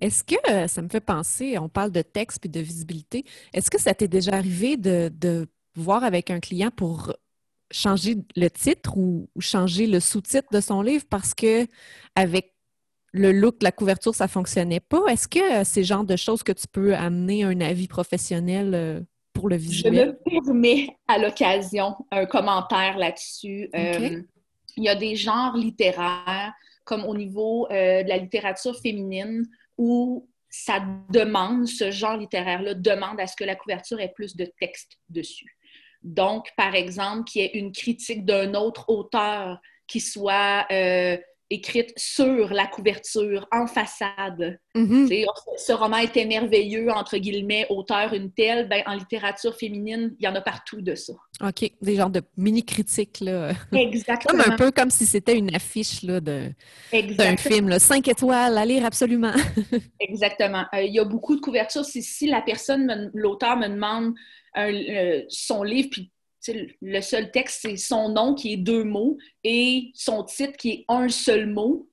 [0.00, 3.70] Est-ce que euh, ça me fait penser, on parle de texte et de visibilité, est-ce
[3.70, 7.14] que ça t'est déjà arrivé de, voir avec un client pour
[7.70, 11.66] changer le titre ou, changer le sous-titre de son livre parce que
[12.16, 12.54] avec
[13.12, 15.04] le look, la couverture, ça fonctionnait pas?
[15.08, 19.00] Est-ce que c'est le genre de choses que tu peux amener un avis professionnel euh,
[19.38, 19.94] pour le visuel?
[19.94, 23.70] Je me permets à l'occasion un commentaire là-dessus.
[23.74, 24.22] Euh,
[24.76, 26.52] il y a des genres littéraires,
[26.84, 29.46] comme au niveau euh, de la littérature féminine,
[29.76, 34.50] où ça demande, ce genre littéraire-là demande à ce que la couverture ait plus de
[34.60, 35.56] texte dessus.
[36.02, 41.16] Donc, par exemple, qu'il y ait une critique d'un autre auteur qui soit euh,
[41.50, 44.58] écrite sur la couverture, en façade.
[44.74, 45.24] Mm-hmm.
[45.56, 48.68] Ce roman était merveilleux, entre guillemets, auteur une telle.
[48.68, 51.14] Ben, en littérature féminine, il y en a partout de ça.
[51.42, 53.24] OK, des genres de mini-critiques.
[53.72, 54.42] Exactement.
[54.42, 57.68] comme un peu comme si c'était une affiche d'un film.
[57.68, 57.78] Là.
[57.78, 59.32] Cinq étoiles, à lire absolument.
[60.00, 60.64] Exactement.
[60.74, 61.84] Euh, il y a beaucoup de couvertures.
[61.84, 64.14] Si, si la personne, l'auteur me demande
[64.56, 66.10] euh, son livre, puis
[66.46, 70.84] le seul texte, c'est son nom qui est deux mots et son titre qui est
[70.88, 71.88] un seul mot.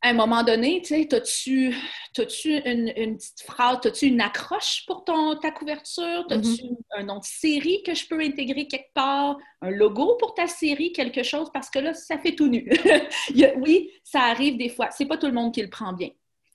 [0.00, 1.74] À un moment donné, as-tu
[2.14, 6.24] une, une, petite phrase, as-tu une accroche pour ton, ta couverture?
[6.30, 6.76] As-tu mm-hmm.
[6.92, 9.36] un nom de série que je peux intégrer quelque part?
[9.60, 11.48] Un logo pour ta série, quelque chose?
[11.52, 12.70] Parce que là, ça fait tout nu.
[13.56, 14.88] oui, ça arrive des fois.
[14.92, 16.10] C'est pas tout le monde qui le prend bien.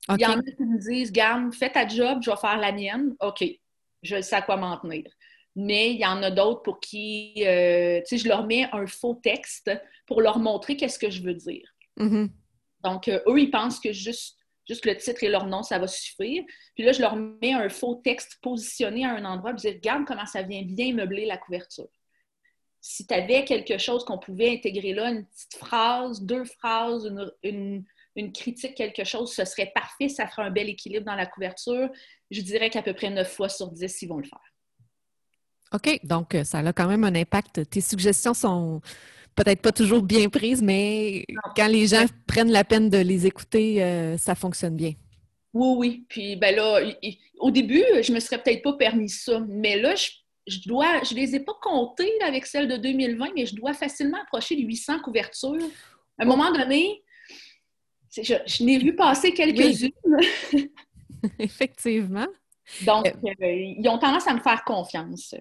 [0.09, 2.71] Il y en a qui me disent, Garde, fais ta job, je vais faire la
[2.71, 3.13] mienne.
[3.19, 3.43] OK,
[4.03, 5.03] je sais à quoi m'en tenir
[5.55, 8.87] mais il y en a d'autres pour qui, euh, tu sais, je leur mets un
[8.87, 9.71] faux texte
[10.07, 11.67] pour leur montrer qu'est-ce que je veux dire.
[11.99, 12.29] Mm-hmm.
[12.83, 14.37] Donc, euh, eux, ils pensent que juste,
[14.67, 16.43] juste le titre et leur nom, ça va suffire.
[16.75, 20.05] Puis là, je leur mets un faux texte positionné à un endroit, je dis, regarde
[20.05, 21.89] comment ça vient bien meubler la couverture.
[22.81, 27.09] Si tu avais quelque chose qu'on pouvait intégrer là, une petite phrase, deux phrases,
[27.43, 27.85] une,
[28.15, 31.89] une critique, quelque chose, ce serait parfait, ça ferait un bel équilibre dans la couverture.
[32.29, 34.52] Je dirais qu'à peu près 9 fois sur 10, ils vont le faire.
[35.73, 37.69] OK, donc euh, ça a quand même un impact.
[37.69, 38.81] Tes suggestions sont
[39.35, 43.83] peut-être pas toujours bien prises, mais quand les gens prennent la peine de les écouter,
[43.83, 44.93] euh, ça fonctionne bien.
[45.53, 46.05] Oui, oui.
[46.09, 46.79] Puis ben là,
[47.39, 50.09] au début, je me serais peut-être pas permis ça, mais là, je,
[50.47, 54.17] je dois, je les ai pas comptées avec celles de 2020, mais je dois facilement
[54.21, 55.69] approcher les 800 couvertures.
[56.19, 57.03] À un moment donné,
[58.15, 59.91] je, je n'ai vu passer quelques-unes.
[61.39, 62.27] Effectivement.
[62.85, 65.35] Donc, euh, ils ont tendance à me faire confiance.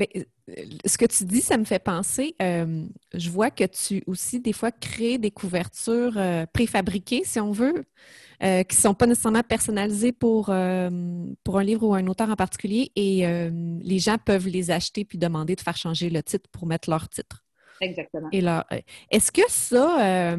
[0.00, 0.54] Bien, euh,
[0.86, 4.54] ce que tu dis, ça me fait penser, euh, je vois que tu aussi, des
[4.54, 7.84] fois, crées des couvertures euh, préfabriquées, si on veut,
[8.40, 12.90] qui ne sont pas nécessairement personnalisées pour, pour un livre ou un auteur en particulier,
[12.96, 13.26] et
[13.82, 17.06] les gens peuvent les acheter puis demander de faire changer le titre pour mettre leur
[17.10, 17.44] titre.
[17.82, 18.30] Exactement.
[18.32, 18.42] Et
[19.10, 20.34] est-ce que ça,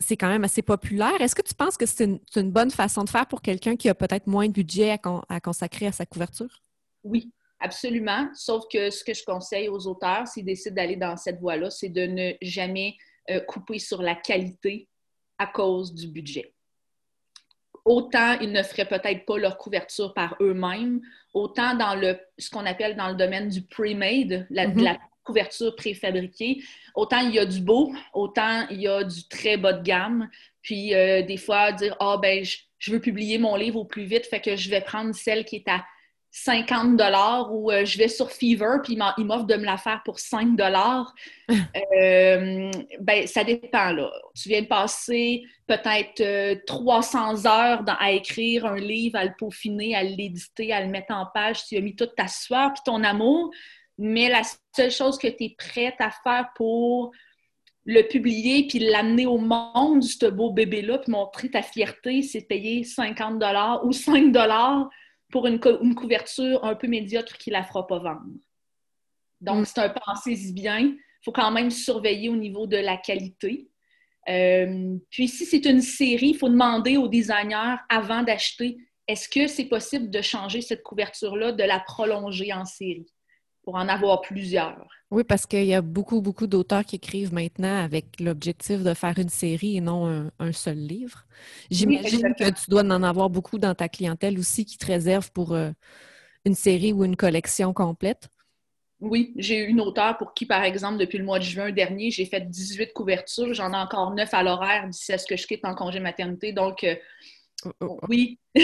[0.00, 1.18] c'est quand même assez populaire?
[1.18, 2.04] Est-ce que tu penses que c'est
[2.36, 4.98] une, bonne façon de faire pour quelqu'un qui a peut-être moins de budget à,
[5.30, 6.60] à consacrer à sa couverture?
[7.04, 7.32] Oui,
[7.64, 8.28] Absolument.
[8.34, 11.88] Sauf que ce que je conseille aux auteurs, s'ils décident d'aller dans cette voie-là, c'est
[11.88, 12.94] de ne jamais
[13.30, 14.86] euh, couper sur la qualité
[15.38, 16.52] à cause du budget.
[17.86, 21.00] Autant ils ne feraient peut-être pas leur couverture par eux-mêmes,
[21.32, 24.82] autant dans le, ce qu'on appelle dans le domaine du pre-made, la, mm-hmm.
[24.82, 26.62] la couverture préfabriquée,
[26.94, 30.28] autant il y a du beau, autant il y a du très bas de gamme.
[30.60, 34.04] Puis euh, des fois, dire Ah, ben, je, je, veux publier mon livre au plus
[34.04, 35.82] vite, fait que je vais prendre celle qui est à
[36.36, 40.02] 50 dollars ou euh, je vais sur Fever puis il m'offre de me la faire
[40.04, 41.14] pour 5 dollars.
[41.96, 42.70] Euh,
[43.00, 44.10] ben, ça dépend là.
[44.34, 49.94] Tu viens de passer peut-être 300 euh, heures à écrire un livre, à le peaufiner,
[49.94, 51.66] à l'éditer, à le mettre en page.
[51.66, 53.50] Tu as mis toute ta sueur puis ton amour,
[53.98, 54.40] mais la
[54.74, 57.12] seule chose que tu es prête à faire pour
[57.84, 62.84] le publier puis l'amener au monde, ce beau bébé-là, puis montrer ta fierté, c'est payer
[62.84, 64.88] 50 dollars ou 5 dollars
[65.30, 68.24] pour une, couverture un peu médiocre qui ne la fera pas vendre.
[69.40, 69.64] Donc, mm.
[69.64, 70.78] c'est un pensez-y bien.
[70.78, 73.68] Il faut quand même surveiller au niveau de la qualité.
[74.28, 79.46] Euh, puis si c'est une série, il faut demander au designer avant d'acheter, est-ce que
[79.46, 83.13] c'est possible de changer cette couverture-là, de la prolonger en série?
[83.64, 84.86] Pour en avoir plusieurs?
[85.10, 89.18] Oui, parce qu'il y a beaucoup, beaucoup d'auteurs qui écrivent maintenant avec l'objectif de faire
[89.18, 91.24] une série et non un, seul livre.
[91.70, 95.52] J'imagine que tu dois en avoir beaucoup dans ta clientèle aussi qui te réserve pour
[95.52, 95.70] euh,
[96.44, 98.28] une série ou une collection complète.
[99.00, 102.10] Oui, j'ai eu une auteure pour qui, par exemple, depuis le mois de juin dernier,
[102.10, 103.52] j'ai fait 18 couvertures.
[103.52, 106.52] J'en ai encore 9 à l'horaire d'ici à ce que je quitte en congé maternité.
[106.52, 106.94] Donc, euh.
[108.08, 108.38] Oui.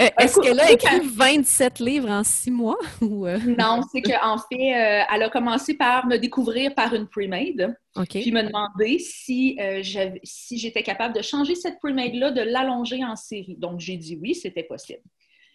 [0.00, 2.78] Euh, est-ce qu'elle a écrit 27 livres en six mois?
[3.02, 3.38] Euh?
[3.58, 7.74] non, c'est qu'en fait, elle a commencé par me découvrir par une pre-made.
[8.08, 9.58] Puis me demander si,
[10.22, 13.56] si j'étais capable de changer cette pre-made-là, de l'allonger en série.
[13.58, 15.02] Donc, j'ai dit oui, c'était possible.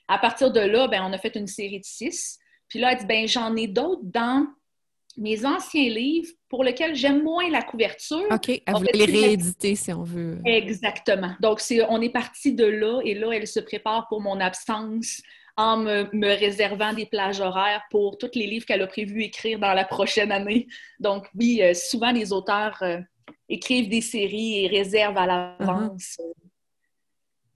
[0.08, 2.40] À partir de là, ben, on a fait une série de six.
[2.68, 4.48] Puis là, elle dit, ben j'en ai d'autres dans
[5.18, 8.26] mes anciens livres pour lesquels j'aime moins la couverture.
[8.32, 10.40] OK, elle voulait les rééditer si on veut.
[10.46, 11.34] Exactement.
[11.40, 15.22] Donc, on est parti de là et là, elle se prépare pour mon absence
[15.56, 19.74] en me, réservant des plages horaires pour tous les livres qu'elle a prévu écrire dans
[19.74, 20.68] la prochaine année.
[21.00, 23.00] Donc, oui, euh, souvent les auteurs euh,
[23.48, 26.20] écrivent des séries et réservent à l'avance.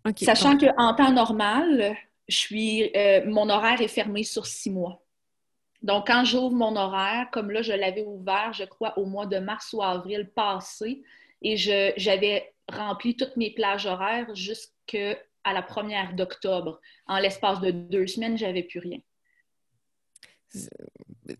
[0.05, 0.23] Uh-huh.
[0.23, 5.01] Sachant qu'en temps normal, je suis, euh, mon horaire est fermé sur six mois.
[5.87, 9.39] Donc, quand j'ouvre mon horaire, comme là, je l'avais ouvert, je crois, au mois de
[9.39, 11.01] mars ou avril passé,
[11.41, 16.81] et j'avais rempli toutes mes plages horaires jusqu'à la première d'octobre.
[17.07, 18.97] En l'espace de deux semaines, j'avais plus rien.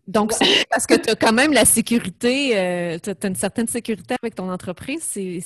[0.08, 0.32] Donc,
[0.70, 4.36] parce que tu as quand même la sécurité, euh, tu as une certaine sécurité avec
[4.36, 5.04] ton entreprise.
[5.04, 5.42] C'est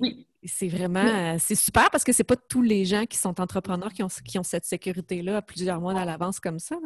[0.00, 0.26] oui.
[0.62, 4.08] vraiment, c'est super parce que c'est pas tous les gens qui sont entrepreneurs qui ont,
[4.24, 6.76] qui ont cette sécurité-là à plusieurs mois à l'avance comme ça.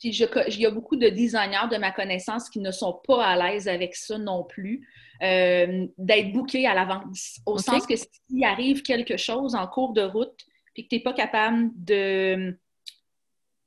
[0.00, 3.36] Puis il y a beaucoup de designers de ma connaissance qui ne sont pas à
[3.36, 4.88] l'aise avec ça non plus,
[5.22, 7.38] euh, d'être bookés à l'avance.
[7.44, 10.34] Au sens que s'il arrive quelque chose en cours de route,
[10.72, 12.56] puis que tu n'es pas capable de,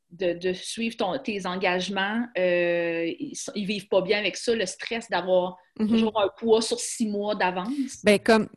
[0.10, 5.08] de, suivre ton, tes engagements, euh, ils, ne vivent pas bien avec ça, le stress
[5.12, 5.88] d'avoir mm-hmm.
[5.88, 8.04] toujours un poids sur six mois d'avance.
[8.04, 8.50] Ben comme,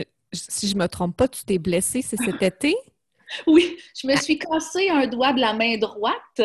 [0.00, 2.74] euh, si je me trompe pas, tu t'es blessée, c'est cet été?
[3.46, 6.40] Oui, je me suis cassé un doigt de la main droite.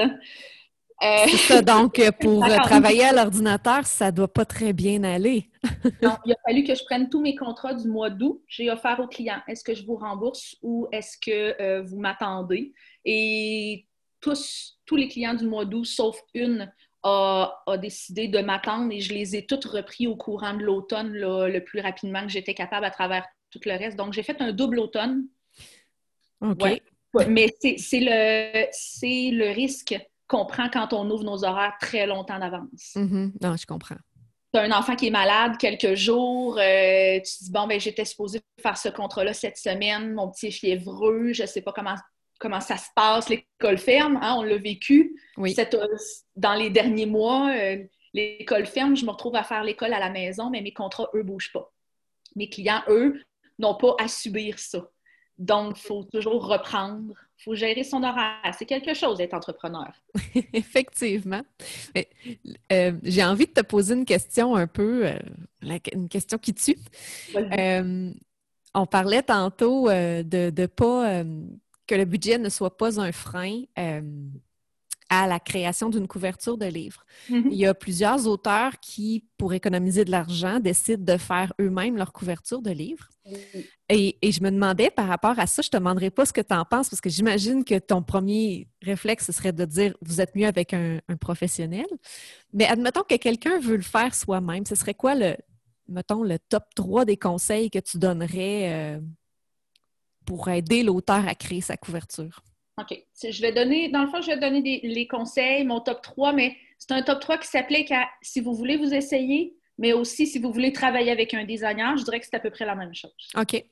[1.03, 4.73] Euh, c'est ça, donc euh, pour euh, travailler à l'ordinateur, ça ne doit pas très
[4.73, 5.49] bien aller.
[6.01, 8.41] non, il a fallu que je prenne tous mes contrats du mois d'août.
[8.47, 12.73] J'ai offert aux clients, est-ce que je vous rembourse ou est-ce que vous m'attendez?
[13.05, 13.85] Et
[14.21, 16.71] tous, tous les clients du mois d'août, sauf une,
[17.03, 21.59] a, décidé de m'attendre et je les ai toutes repris au courant de l'automne le
[21.59, 23.97] plus rapidement que j'étais capable à travers tout le reste.
[23.97, 25.27] Donc, j'ai fait un double automne.
[26.41, 26.81] OK.
[27.29, 29.95] Mais c'est le, le risque
[30.27, 32.93] qu'on prend quand on ouvre nos horaires très longtemps d'avance.
[32.95, 33.31] Mm-hmm.
[33.41, 33.95] Non, je comprends.
[34.53, 37.79] Tu as un enfant qui est malade quelques jours, euh, tu te dis, bon, ben
[37.79, 41.73] j'étais supposée faire ce contrat-là cette semaine, mon petit est fiévreux, je ne sais pas
[41.73, 41.95] comment,
[42.39, 45.19] comment ça se passe, l'école ferme, hein, on l'a vécu.
[45.37, 45.55] Oui.
[45.57, 45.87] Euh,
[46.35, 50.09] dans les derniers mois, euh, l'école ferme, je me retrouve à faire l'école à la
[50.09, 51.71] maison, mais mes contrats, eux, ne bougent pas.
[52.35, 53.21] Mes clients, eux,
[53.59, 54.87] n'ont pas à subir ça.
[55.37, 58.53] Donc, il faut toujours reprendre, il faut gérer son horaire.
[58.57, 59.91] C'est quelque chose d'être entrepreneur.
[60.53, 61.43] Effectivement.
[62.71, 66.77] Euh, j'ai envie de te poser une question un peu, euh, une question qui tue.
[67.35, 68.11] Euh,
[68.73, 71.23] on parlait tantôt de ne pas
[71.85, 73.63] que le budget ne soit pas un frein
[75.09, 77.05] à la création d'une couverture de livre.
[77.29, 77.47] Mm-hmm.
[77.51, 82.11] Il y a plusieurs auteurs qui, pour économiser de l'argent, décident de faire eux-mêmes leur
[82.11, 83.07] couverture de livre.
[83.89, 86.41] Et, je me demandais par rapport à ça, je ne te demanderai pas ce que
[86.41, 90.21] tu en penses, parce que j'imagine que ton premier réflexe, ce serait de dire vous
[90.21, 91.87] êtes mieux avec un, professionnel.
[92.53, 95.35] Mais admettons que quelqu'un veut le faire soi-même, ce serait quoi le,
[95.87, 98.99] mettons, le top 3 des conseils que tu donnerais euh,
[100.25, 102.41] pour aider l'auteur à créer sa couverture?
[102.79, 103.03] OK.
[103.23, 106.55] Je vais donner, dans le fond, je vais donner les conseils, mon top 3, mais
[106.77, 110.39] c'est un top 3 qui s'applique à si vous voulez vous essayer, mais aussi si
[110.39, 112.93] vous voulez travailler avec un designer, je dirais que c'est à peu près la même
[112.93, 113.11] chose.
[113.35, 113.63] OK.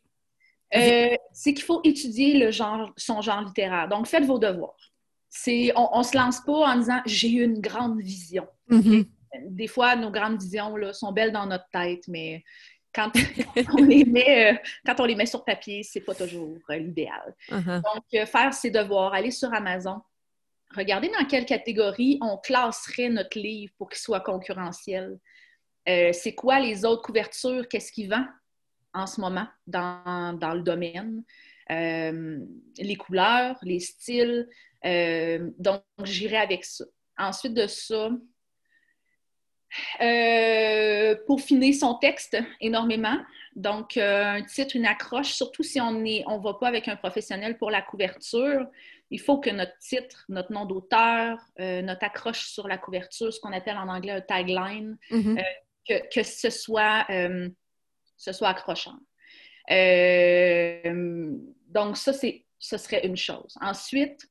[0.76, 3.88] Euh, c'est qu'il faut étudier le genre, son genre littéraire.
[3.88, 4.92] Donc, faites vos devoirs.
[5.76, 8.48] on ne se lance pas en disant j'ai une grande vision.
[8.70, 9.06] Mm-hmm.
[9.50, 12.44] Des fois, nos grandes visions là, sont belles dans notre tête, mais
[12.96, 13.12] quand,
[13.74, 17.36] on, les met, euh, quand on les met sur papier, c'est pas toujours euh, l'idéal.
[17.50, 17.82] Uh-huh.
[17.82, 20.02] Donc, euh, faire ses devoirs, aller sur Amazon,
[20.74, 25.20] regarder dans quelle catégorie on classerait notre livre pour qu'il soit concurrentiel.
[25.86, 27.68] c'est quoi les autres couvertures?
[27.68, 28.26] Qu'est-ce qui vend
[28.94, 31.24] en ce moment dans, le domaine?
[31.70, 34.50] les couleurs, les styles.
[34.84, 36.86] donc, j'irai avec ça.
[37.18, 38.10] Ensuite de ça,
[40.02, 43.18] Euh, pour finir son texte énormément.
[43.56, 46.96] Donc, euh, un titre, une accroche, surtout si on ne on va pas avec un
[46.96, 48.68] professionnel pour la couverture,
[49.12, 53.40] il faut que notre titre, notre nom d'auteur, euh, notre accroche sur la couverture, ce
[53.40, 55.44] qu'on appelle en anglais un tagline, mm-hmm.
[56.14, 57.06] que, ce, soit,
[58.18, 58.98] ce soit accrochant.
[61.70, 63.56] donc, ça, ce serait une chose.
[63.62, 64.28] Ensuite,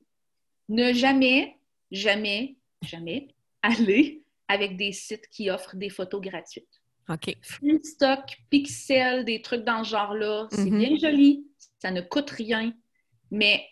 [0.68, 1.56] ne jamais,
[1.90, 3.28] jamais, jamais
[3.62, 6.80] aller avec des sites qui offrent des photos gratuites.
[7.08, 7.36] OK.
[7.82, 10.78] stock, Pixel, des trucs dans ce genre-là, c'est mhm.
[10.78, 11.46] bien joli,
[11.78, 12.72] ça ne coûte rien,
[13.30, 13.66] mais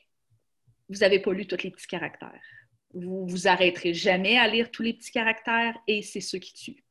[0.89, 2.43] vous n'avez pas lu tous les petits caractères.
[2.95, 6.85] Vous vous arrêterez jamais à lire tous les petits caractères et c'est ce qui tue.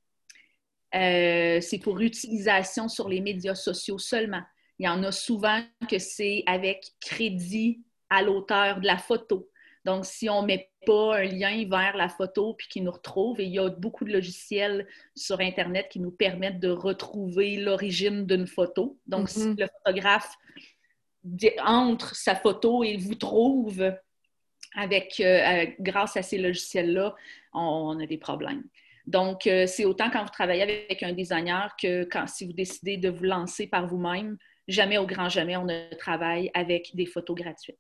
[0.96, 4.42] Euh, c'est pour utilisation sur les médias sociaux seulement.
[4.80, 9.51] Il y en a souvent que c'est avec crédit à l'auteur de la photo.
[9.84, 13.40] Donc, si on ne met pas un lien vers la photo puis qu'il nous retrouve,
[13.40, 18.26] et il y a beaucoup de logiciels sur Internet qui nous permettent de retrouver l'origine
[18.26, 19.00] d'une photo.
[19.08, 19.60] Donc, si mm-hmm.
[19.60, 20.38] le photographe
[21.64, 23.92] entre sa photo et vous trouve
[24.76, 27.16] avec, euh, grâce à ces logiciels-là,
[27.54, 28.64] on, a des problèmes.
[29.08, 32.98] Donc, euh, c'est autant quand vous travaillez avec un designer que quand si vous décidez
[32.98, 37.36] de vous lancer par vous-même, jamais au grand jamais on ne travaille avec des photos
[37.36, 37.80] gratuites.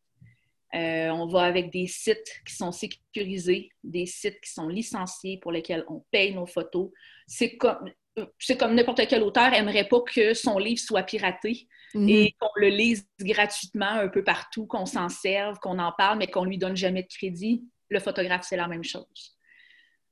[0.73, 5.51] Euh, on va avec des sites qui sont sécurisés, des sites qui sont licenciés pour
[5.51, 6.89] lesquels on paye nos photos.
[7.27, 7.91] C'est comme,
[8.39, 12.09] c'est comme n'importe quel auteur n'aimerait pas que son livre soit piraté mhm.
[12.09, 16.27] et qu'on le lise gratuitement un peu partout, qu'on s'en serve, qu'on en parle, mais
[16.27, 17.63] qu'on lui donne jamais de crédit.
[17.89, 19.37] Le photographe, c'est la même chose.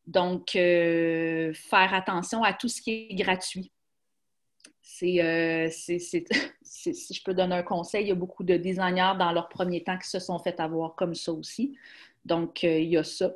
[0.05, 3.71] Donc, euh, faire attention à tout ce qui est gratuit.
[5.03, 5.99] Euh, c'est,
[6.61, 9.83] si je peux donner un conseil, il y a beaucoup de designers dans leur premier
[9.83, 11.77] temps qui se sont fait avoir comme ça aussi.
[12.25, 13.33] Donc, euh, il y a ça.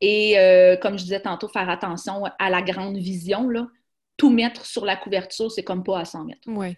[0.00, 3.48] Et euh, comme je disais tantôt, faire attention à la grande vision.
[3.48, 3.68] Là.
[4.16, 6.48] Tout mettre sur la couverture, c'est comme pas à 100 mètres.
[6.48, 6.76] Ouais.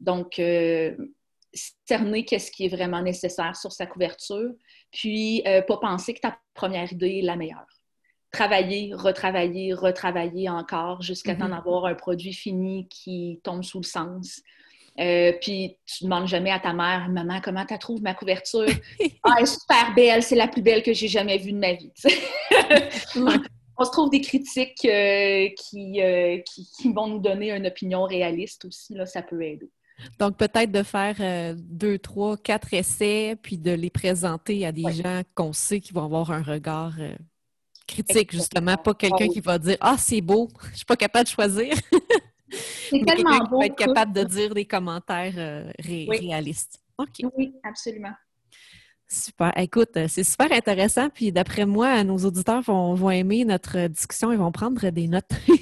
[0.00, 0.40] Donc,
[1.86, 4.52] cerner qu'est-ce qui est vraiment nécessaire sur sa couverture,
[4.92, 7.77] puis pas penser que ta première idée est la meilleure
[8.30, 11.56] travailler, retravailler, retravailler encore jusqu'à temps mhm.
[11.56, 14.42] d'avoir un produit fini qui tombe sous le sens.
[15.00, 18.66] Euh, puis tu demandes jamais à ta mère, maman, comment tu trouves ma couverture?
[19.22, 21.74] ah, elle est super belle, c'est la plus belle que j'ai jamais vue de ma
[21.74, 21.92] vie.
[23.80, 28.64] On se trouve des critiques euh, euh, qui, qui, vont nous donner une opinion réaliste
[28.64, 29.70] aussi, là, ça peut aider.
[30.18, 35.22] Donc, peut-être de faire deux, trois, quatre essais, puis de les présenter à des gens
[35.36, 36.94] qu'on sait qui vont avoir un regard
[37.88, 41.30] critique, justement, pas quelqu'un qui va dire Ah, c'est beau, je suis pas capable de
[41.30, 41.74] choisir.
[42.50, 43.58] C'est tellement beau.
[43.58, 46.80] Qui va être capable de dire des commentaires euh, réalistes.
[47.36, 48.14] Oui, absolument.
[49.06, 49.52] Super.
[49.56, 51.08] Écoute, euh, c'est super intéressant.
[51.08, 55.30] Puis d'après moi, nos auditeurs vont, aimer notre discussion et vont prendre des notes.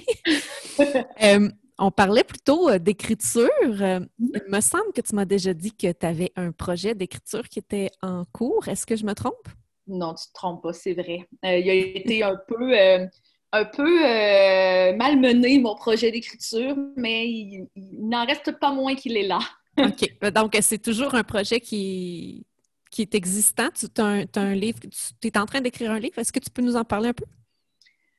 [1.23, 1.49] Euh,
[1.79, 3.49] on parlait plutôt d'écriture.
[3.63, 4.09] Mm-hmm.
[4.19, 7.61] Il me semble que tu m'as déjà dit que tu avais un projet d'écriture qui
[7.61, 8.69] était en cours.
[8.69, 9.49] Est-ce que je me trompe?
[9.87, 11.29] Non, tu te trompes pas, c'est vrai.
[11.45, 13.07] Euh, il a été un peu, euh,
[13.53, 19.27] un peu euh, malmené, mon projet d'écriture, mais il, n'en reste pas moins qu'il est
[19.27, 19.39] là.
[19.79, 20.33] OK.
[20.33, 22.47] Donc, c'est toujours un projet qui,
[22.91, 23.69] qui est existant.
[23.73, 24.81] Tu as un, livre,
[25.21, 26.19] tu es en train d'écrire un livre.
[26.19, 27.25] Est-ce que tu peux nous en parler un peu?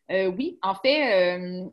[0.10, 1.66] oui, en fait,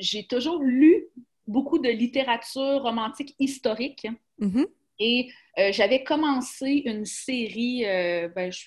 [0.00, 1.06] j'ai toujours lu
[1.46, 4.08] beaucoup de littérature romantique historique.
[4.40, 4.66] Mm-hmm.
[5.00, 8.64] Et euh, j'avais commencé une série, euh, ben, je,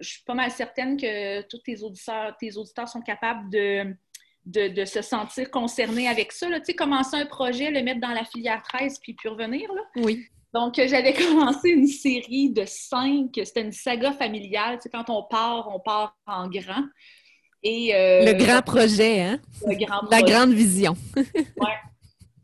[0.00, 3.94] suis pas mal certaine que tous tes auditeurs, tes auditeurs sont capables de,
[4.46, 6.46] de, se sentir concernés avec ça.
[6.46, 9.70] Tu sais, commencer un projet, le mettre dans la filière 13 puis puis revenir.
[9.72, 9.82] Là.
[9.96, 10.24] Oui.
[10.54, 13.32] Donc, euh, j'avais commencé une série de cinq.
[13.34, 14.76] C'était une saga familiale.
[14.76, 16.84] Tu sais, quand on part, on part en grand.
[17.62, 19.40] Et, le grand projet, hein?
[19.66, 20.22] Le grand projet.
[20.22, 20.96] La grande vision.
[21.16, 21.76] ouais.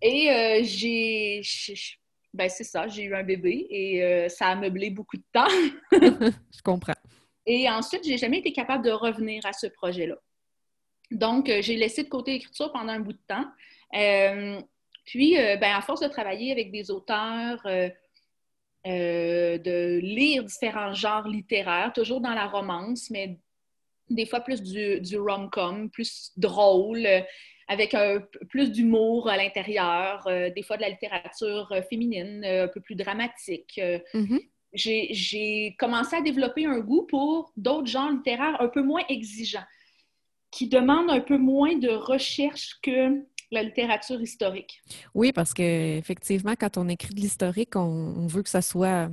[0.03, 1.41] Et j'ai
[2.35, 5.47] ben c'est ça, j'ai eu un bébé et euh, ça a meublé beaucoup de temps.
[5.93, 6.95] je comprends.
[7.47, 10.17] Et ensuite, j'ai jamais été capable de revenir à ce projet-là.
[11.13, 13.47] Donc, euh, j'ai laissé de côté l'écriture pendant un bout de temps.
[13.95, 14.61] Euh,
[15.05, 17.63] puis, ben, à force de travailler avec des auteurs,
[18.85, 23.39] de lire différents genres littéraires, toujours dans la romance, mais
[24.09, 27.07] des fois plus du, du rom-com, plus drôle,
[27.69, 32.65] avec un, plus d'humour à l'intérieur, euh, des fois de la littérature euh, féminine, euh,
[32.65, 33.81] un peu plus dramatique.
[34.15, 34.41] Mm-hmm.
[34.75, 39.65] J'ai commencé à développer un goût pour d'autres genres littéraires un peu moins exigeants,
[40.51, 44.83] qui demandent un peu moins de recherche que la littérature historique.
[45.15, 49.11] Oui, parce qu'effectivement, quand on écrit de l'historique, on, veut que ça soit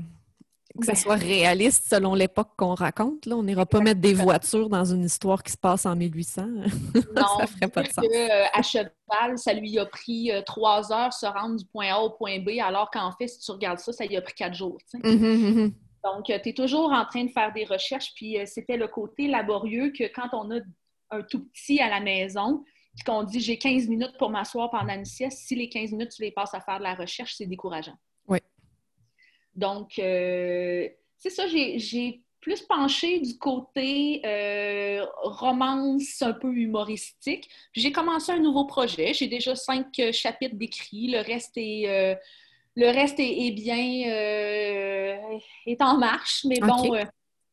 [0.79, 3.25] que ça soit réaliste selon l'époque qu'on raconte.
[3.25, 3.35] Là.
[3.35, 6.47] On n'ira pas mettre des voitures dans une histoire qui se passe en 1800.
[7.15, 8.05] Non, ça ferait pas de sens.
[8.05, 11.99] Euh, à cheval, ça lui a pris euh, trois heures se rendre du point A
[11.99, 14.53] au point B, alors qu'en fait, si tu regardes ça, ça lui a pris quatre
[14.53, 14.77] jours.
[14.93, 15.73] Mm-hmm, mm-hmm.
[16.03, 19.27] Donc, euh, tu es toujours en train de faire des recherches, puis c'était le côté
[19.27, 20.59] laborieux que quand on a
[21.11, 22.63] un tout petit à la maison,
[22.95, 26.11] puis qu'on dit j'ai 15 minutes pour m'asseoir pendant une sieste, si les 15 minutes,
[26.15, 27.95] tu les passes à faire de la recherche, c'est décourageant.
[29.55, 30.87] Donc, euh,
[31.17, 37.49] c'est ça, j'ai plus penché du côté euh, romance un peu humoristique.
[37.73, 39.13] J'ai commencé un nouveau projet.
[39.13, 41.11] J'ai déjà cinq chapitres d'écrits.
[41.11, 42.15] Le reste est, euh,
[42.75, 43.77] le reste est, bien,
[45.67, 46.45] est en marche.
[46.45, 46.95] Mais bon,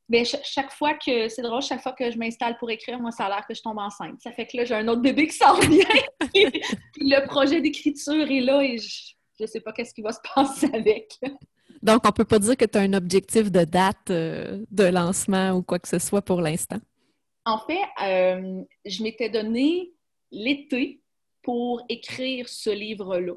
[0.08, 3.26] mais chaque fois que, c'est drôle, chaque fois que je m'installe pour écrire, moi, ça
[3.26, 4.18] a l'air que je tombe enceinte.
[4.22, 5.84] Ça fait que là, j'ai un autre bébé qui s'en vient.
[6.96, 10.70] le projet d'écriture est là et je ne sais pas qu'est-ce qui va se passer
[10.72, 11.18] avec.
[11.82, 14.84] Donc, on ne peut pas dire que tu as un objectif de date euh, de
[14.84, 16.78] lancement ou quoi que ce soit pour l'instant.
[17.44, 19.92] En fait, euh, je m'étais donné
[20.30, 21.00] l'été
[21.42, 23.34] pour écrire ce livre-là.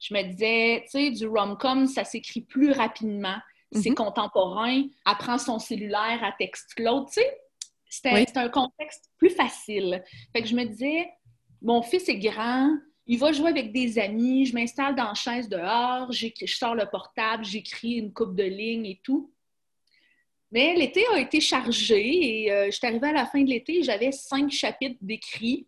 [0.00, 3.36] Je me disais, tu sais, du rom-com, ça s'écrit plus rapidement,
[3.72, 3.96] c'est mhm.
[3.96, 7.38] contemporain, apprend son cellulaire à texte Claude, tu sais,
[7.90, 10.02] c'était un contexte plus facile.
[10.32, 11.10] Fait que je me disais,
[11.60, 12.70] mon fils est grand,
[13.10, 16.86] il va jouer avec des amis, je m'installe dans la chaise dehors, je sors le
[16.88, 19.32] portable, j'écris une coupe de lignes et tout.
[20.52, 23.82] Mais l'été a été chargé et euh, je suis arrivée à la fin de l'été,
[23.82, 25.66] j'avais cinq chapitres d'écrits.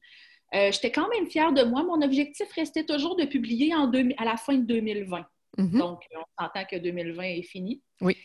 [0.54, 1.82] Euh, j'étais quand même fière de moi.
[1.82, 5.26] Mon objectif restait toujours de publier en à la fin de 2020.
[5.58, 5.78] Mm-hmm.
[5.78, 7.82] Donc, on s'entend que 2020 est fini.
[8.00, 8.16] Oui.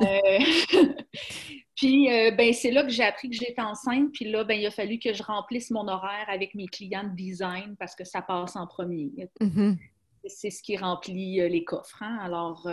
[0.00, 0.38] Euh,
[1.76, 4.10] puis, euh, ben, c'est là que j'ai appris que j'étais enceinte.
[4.12, 7.14] Puis là, ben, il a fallu que je remplisse mon horaire avec mes clients de
[7.14, 9.10] design parce que ça passe en premier.
[9.40, 9.76] Mm-hmm.
[10.26, 12.02] C'est ce qui remplit euh, les coffres.
[12.02, 12.18] Hein.
[12.22, 12.68] Alors,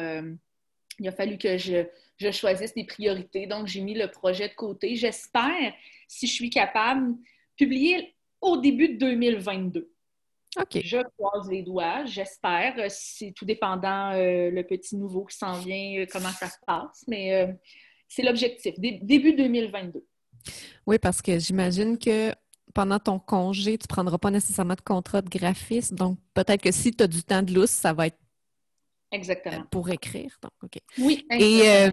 [1.00, 1.86] il a fallu que je,
[2.18, 3.46] je, choisisse des priorités.
[3.46, 4.96] Donc, j'ai mis le projet de côté.
[4.96, 5.74] J'espère,
[6.08, 7.16] si je suis capable,
[7.58, 9.94] publier au début de 2022.
[10.76, 12.76] Je croise les doigts, j'espère.
[12.90, 17.04] C'est tout dépendant euh, le petit nouveau qui s'en vient, euh, comment ça se passe,
[17.08, 17.48] mais euh,
[18.14, 20.06] c'est l'objectif, début 2022.
[20.86, 22.32] Oui, parce que j'imagine que
[22.74, 26.72] pendant ton congé, tu ne prendras pas nécessairement de contrat de graphiste, donc peut-être que
[26.72, 28.18] si tu as du temps de lousse, ça va être
[29.12, 29.64] Exactement.
[29.70, 30.40] Pour écrire.
[30.42, 30.82] Donc, OK.
[30.98, 31.24] Oui.
[31.30, 31.88] Et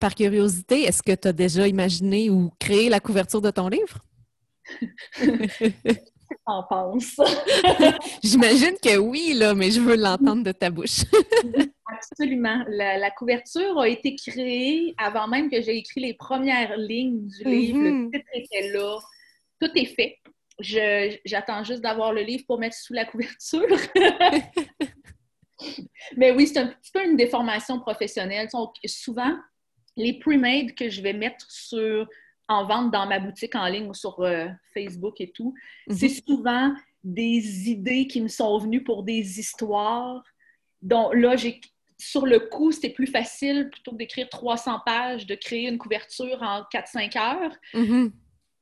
[0.00, 3.98] par curiosité, est-ce que tu as déjà imaginé ou créé la couverture de ton livre?
[6.46, 7.20] en penses?
[8.22, 11.04] J'imagine que oui, là, mais je veux l'entendre de ta bouche.
[11.96, 12.64] Absolument.
[12.68, 17.78] La, couverture a été créée avant même que j'ai écrit les premières lignes du livre.
[17.78, 18.10] Le mhm.
[18.10, 18.98] titre était là.
[19.60, 20.18] Tout est fait.
[21.24, 23.66] J'attends juste d'avoir le livre pour mettre sous la couverture.
[26.16, 28.48] mais oui, c'est un petit peu une déformation professionnelle.
[28.84, 29.36] souvent,
[29.96, 32.08] les pre-made que je vais mettre sur
[32.48, 35.54] en vente dans ma boutique en ligne ou sur euh, Facebook et tout,
[35.88, 35.96] mhm.
[35.96, 36.72] c'est souvent
[37.02, 40.22] des idées qui me sont venues pour des histoires.
[40.82, 41.60] Donc là, j'ai
[41.98, 46.42] sur le coup, c'était plus facile, plutôt que d'écrire 300 pages, de créer une couverture
[46.42, 47.56] en 4-5 heures.
[47.74, 48.12] Mhm.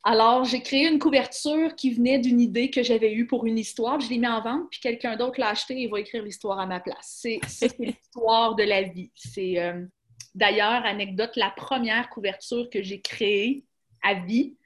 [0.06, 3.98] Alors, j'ai créé une couverture qui venait d'une idée que j'avais eue pour une histoire.
[4.00, 6.66] Je l'ai mis en vente, puis quelqu'un d'autre l'a acheté et va écrire l'histoire à
[6.66, 7.20] ma place.
[7.22, 7.40] C'est
[7.78, 9.10] l'histoire de la vie.
[9.14, 9.82] C'est euh,
[10.34, 13.64] d'ailleurs, anecdote, la première couverture que j'ai créée
[14.02, 14.56] à vie.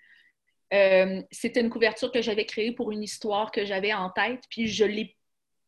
[0.75, 4.67] Euh, c'était une couverture que j'avais créée pour une histoire que j'avais en tête, puis
[4.67, 5.17] je l'ai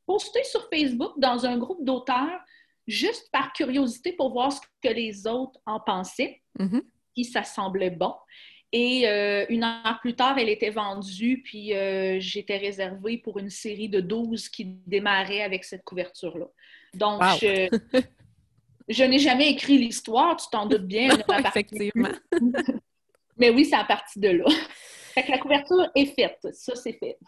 [0.05, 2.40] postée sur Facebook dans un groupe d'auteurs
[2.87, 6.81] juste par curiosité pour voir ce que les autres en pensaient, mm
[7.16, 8.14] si ça semblait bon.
[8.72, 13.51] Et euh, une heure plus tard, elle était vendue, puis euh, j'étais réservée pour une
[13.51, 16.47] série de 12 qui démarrait avec cette couverture-là.
[16.95, 17.20] Donc,
[18.89, 21.09] je, n'ai jamais écrit l'histoire, tu t'en doutes bien.
[21.39, 22.11] Effectivement.
[23.37, 24.45] Mais oui, c'est à partir de là.
[25.14, 26.47] fait que la couverture est faite.
[26.53, 27.18] Ça, c'est fait.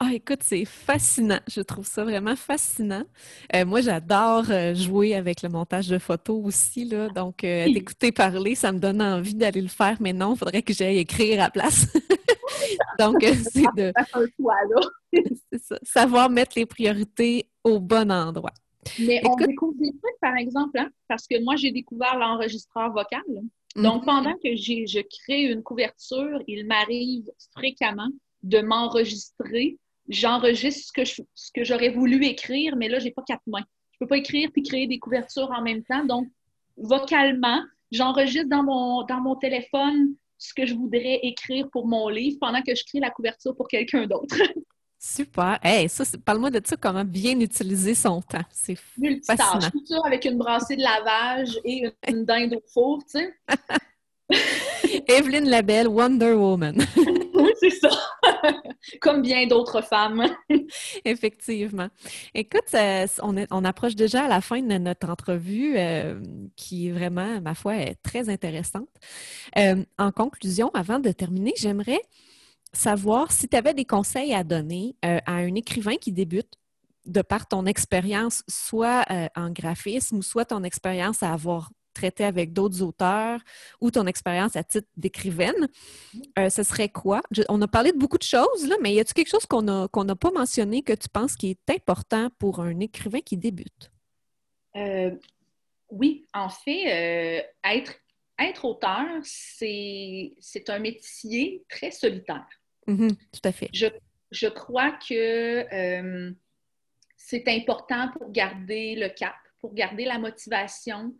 [0.00, 1.40] Ah, écoute, c'est fascinant.
[1.48, 3.02] Je trouve ça vraiment fascinant.
[3.54, 6.84] Euh, moi, j'adore euh, jouer avec le montage de photos aussi.
[6.84, 7.08] Là.
[7.08, 10.62] Donc, euh, d'écouter parler, ça me donne envie d'aller le faire, mais non, il faudrait
[10.62, 11.92] que j'aille écrire à place.
[13.00, 13.92] Donc, c'est de.
[15.52, 15.78] c'est ça.
[15.82, 18.54] Savoir mettre les priorités au bon endroit.
[19.00, 23.22] Mais on découvre des trucs, par exemple, hein, parce que moi, j'ai découvert l'enregistreur vocal.
[23.74, 24.06] Donc, mhm.
[24.06, 28.08] pendant que je crée une couverture, il m'arrive fréquemment
[28.44, 29.76] de m'enregistrer.
[30.08, 30.92] J'enregistre
[31.34, 33.64] ce que, j'aurais voulu écrire, mais là, je n'ai pas quatre mains.
[33.92, 36.04] Je ne peux pas écrire puis créer des couvertures en même temps.
[36.04, 36.28] Donc,
[36.76, 42.38] vocalement, j'enregistre dans mon, dans mon téléphone ce que je voudrais écrire pour mon livre
[42.40, 44.36] pendant que je crée la couverture pour quelqu'un d'autre.
[45.00, 45.58] Super.
[45.62, 48.42] Hey, ça, parle-moi de ça, comment bien utiliser son temps.
[48.50, 48.76] C'est
[49.24, 49.70] fascinant.
[49.70, 53.34] Tout ça avec une brassée de lavage et une dinde au four, tu sais.
[55.08, 56.84] Evelyne Labelle, Wonder Woman.
[57.60, 57.90] c'est ça.
[59.00, 60.24] Comme bien d'autres femmes.
[61.04, 61.88] Effectivement.
[62.34, 62.74] Écoute,
[63.22, 66.20] on, approche déjà à la fin de notre entrevue euh,
[66.56, 68.88] qui est vraiment, ma foi, est très intéressante.
[69.56, 72.00] Euh, en conclusion, avant de terminer, j'aimerais
[72.72, 76.52] savoir si tu avais des conseils à donner euh, à un écrivain qui débute
[77.06, 82.82] de par ton expérience, soit en graphisme soit ton expérience à avoir traiter avec d'autres
[82.82, 83.40] auteurs
[83.80, 85.68] ou ton expérience à titre d'écrivaine,
[86.38, 87.20] euh, ce serait quoi?
[87.48, 89.88] on a parlé de beaucoup de choses, là, mais y a-t-il quelque chose qu'on n'a
[89.92, 93.90] qu'on pas mentionné que tu penses qui est important pour un écrivain qui débute?
[94.76, 95.10] Euh,
[95.90, 97.94] oui, en fait, euh, être,
[98.38, 100.34] être auteur, c'est
[100.68, 102.48] un métier très solitaire.
[102.86, 103.70] Mm-hmm, tout à fait.
[103.72, 103.86] Je,
[104.30, 105.66] je crois que
[107.16, 111.14] c'est important pour garder le cap, pour garder la motivation,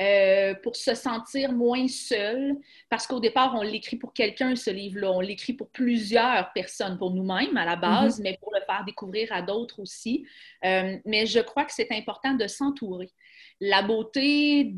[0.00, 2.56] euh, pour se sentir moins seul,
[2.90, 5.12] parce qu'au départ, on l'écrit pour quelqu'un, ce livre-là.
[5.12, 8.24] On l'écrit pour plusieurs personnes, pour nous-mêmes à la base, mhm.
[8.24, 10.26] mais pour le faire découvrir à d'autres aussi.
[10.64, 13.12] Euh, mais je crois que c'est important de s'entourer.
[13.60, 14.74] La beauté,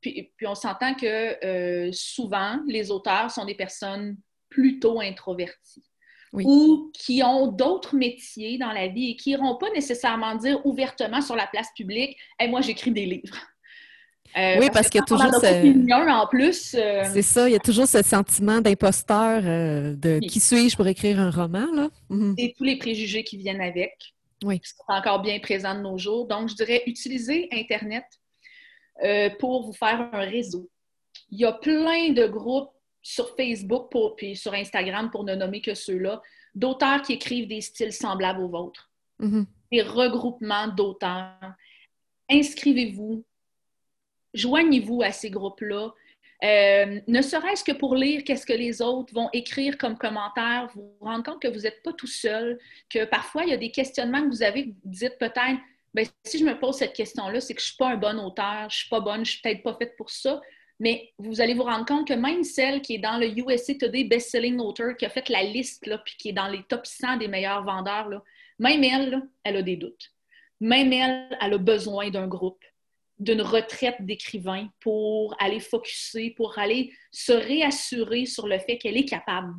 [0.00, 4.16] puis, puis, on s'entend que euh, souvent, les auteurs sont des personnes
[4.48, 5.84] plutôt introverties.
[6.32, 11.20] ou qui ont d'autres métiers dans la vie et qui n'iront pas nécessairement dire ouvertement
[11.20, 13.38] sur la place publique hey, moi j'écris des livres
[14.36, 16.10] euh, oui, parce, qu'il y a toujours ce...
[16.10, 16.74] en plus.
[16.74, 20.86] Euh, C'est ça, il y a toujours ce sentiment d'imposteur euh, de qui suis-je pour
[20.86, 21.88] écrire un roman, là?
[22.08, 22.34] Mhm.
[22.38, 24.14] Et tous les préjugés qui viennent avec.
[24.44, 24.60] Oui.
[24.60, 26.26] Qui sont encore bien présents de nos jours.
[26.26, 28.04] Donc, je dirais utiliser Internet
[29.38, 30.70] pour vous faire un réseau.
[31.30, 32.70] Il y a plein de groupes
[33.02, 36.20] sur Facebook pour, puis sur Instagram, pour ne nommer que ceux-là,
[36.56, 38.90] d'auteurs qui écrivent des styles semblables aux vôtres.
[39.20, 39.46] Mhm.
[39.70, 41.38] Des regroupements d'auteurs.
[42.28, 43.24] Inscrivez-vous,
[44.36, 45.92] joignez-vous à ces groupes-là.
[46.44, 50.94] Euh, ne serait-ce que pour lire qu'est-ce que les autres vont écrire comme commentaires, vous
[51.00, 52.58] vous rendez compte que vous n'êtes pas tout seul,
[52.90, 55.58] que parfois il y a des questionnements que vous avez, vous dites peut-être,
[55.94, 58.18] ben, si je me pose cette question-là, c'est que je ne suis pas un bon
[58.20, 60.42] auteur, je ne suis pas bonne, je ne suis peut-être pas faite pour ça.
[60.78, 64.04] Mais vous allez vous rendre compte que même celle qui est dans le USA Today
[64.04, 67.16] Best-Selling Author, qui a fait la liste, là, puis qui est dans les top 100
[67.16, 68.22] des meilleurs vendeurs, là,
[68.58, 70.12] même elle, elle a des doutes.
[70.60, 72.62] Même elle, elle a besoin d'un groupe
[73.18, 79.08] d'une retraite d'écrivain pour aller focuser, pour aller se réassurer sur le fait qu'elle est
[79.08, 79.54] capable,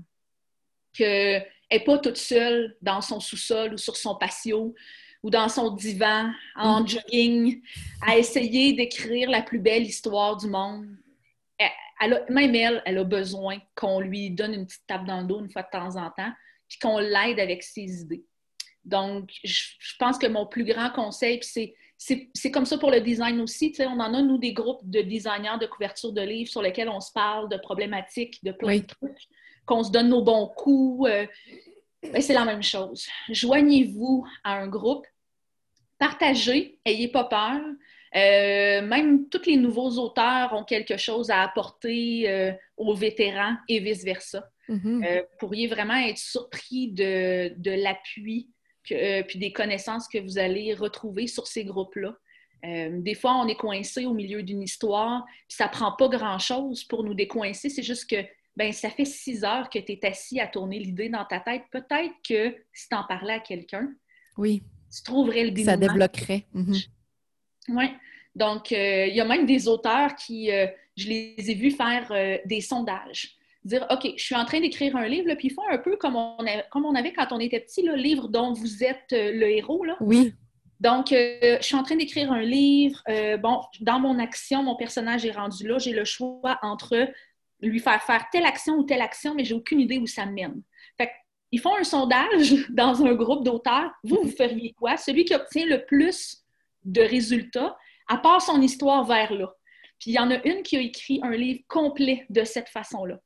[0.94, 4.76] qu'elle n'est pas toute seule dans son sous-sol ou sur son patio
[5.24, 6.88] ou dans son divan en mm.
[6.88, 7.62] jogging
[8.06, 10.88] à essayer d'écrire la plus belle histoire du monde.
[12.00, 15.40] Elle, même elle, elle a besoin qu'on lui donne une petite tape dans le dos
[15.40, 16.32] une fois de temps en temps,
[16.70, 18.24] puis qu'on l'aide avec ses idées.
[18.86, 23.02] Donc, je, je pense que mon plus grand conseil, c'est c'est comme ça pour le
[23.02, 23.74] design aussi.
[23.80, 27.02] On en a, nous, des groupes de designers de couverture de livres sur lesquels on
[27.02, 29.28] se parle de problématiques, de plein de trucs,
[29.66, 31.10] qu'on se donne nos bons coups.
[31.10, 31.26] Euh,
[32.04, 33.08] ben, c'est la même chose.
[33.30, 35.08] Joignez-vous à un groupe,
[35.98, 37.60] partagez, ayez pas peur.
[38.16, 43.80] Euh, même tous les nouveaux auteurs ont quelque chose à apporter euh, aux vétérans et
[43.80, 44.48] vice-versa.
[44.70, 45.22] Mm-hmm.
[45.22, 48.50] vous pourriez vraiment être surpris de, de l'appui
[48.92, 52.18] euh, puis des connaissances que vous allez retrouver sur ces groupes-là.
[52.66, 56.84] Euh, des fois, on est coincé au milieu d'une histoire, puis ça prend pas grand-chose
[56.84, 57.70] pour nous décoincer.
[57.70, 58.18] C'est juste que
[58.56, 61.64] ben, ça fait six heures que tu es assis à tourner l'idée dans ta tête.
[61.72, 63.90] Peut-être que si tu en parlais à quelqu'un,
[64.38, 64.64] oui.
[64.92, 65.72] tu trouverais le dénouement.
[65.72, 66.46] Ça débloquerait.
[66.54, 66.76] Mhm.
[67.70, 67.86] Oui.
[68.36, 72.12] Donc, euh, il y a même des auteurs qui, je les ai vus faire
[72.46, 73.37] des sondages
[73.68, 76.16] dire OK, je suis en train d'écrire un livre, puis ils font un peu comme
[76.16, 76.38] on,
[76.72, 79.84] comme on avait quand on était petit, le livre dont vous êtes euh, le héros.
[79.84, 79.96] Là.
[80.00, 80.34] Oui.
[80.80, 83.02] Donc, euh, je suis en train d'écrire un livre.
[83.10, 85.80] Euh, bon, dans mon action, mon personnage est rendu là.
[85.80, 87.10] J'ai le choix entre
[87.62, 90.62] lui faire faire telle action ou telle action, mais j'ai aucune idée où ça mène.
[90.98, 91.12] Fait
[91.52, 93.92] ils font un sondage dans un groupe d'auteurs.
[94.04, 94.98] Vous, vous feriez quoi?
[94.98, 96.44] Celui qui obtient le plus
[96.86, 97.76] de résultats,
[98.08, 99.52] à part son histoire vers là.
[100.00, 103.20] Puis il y en a une qui a écrit un livre complet de cette façon-là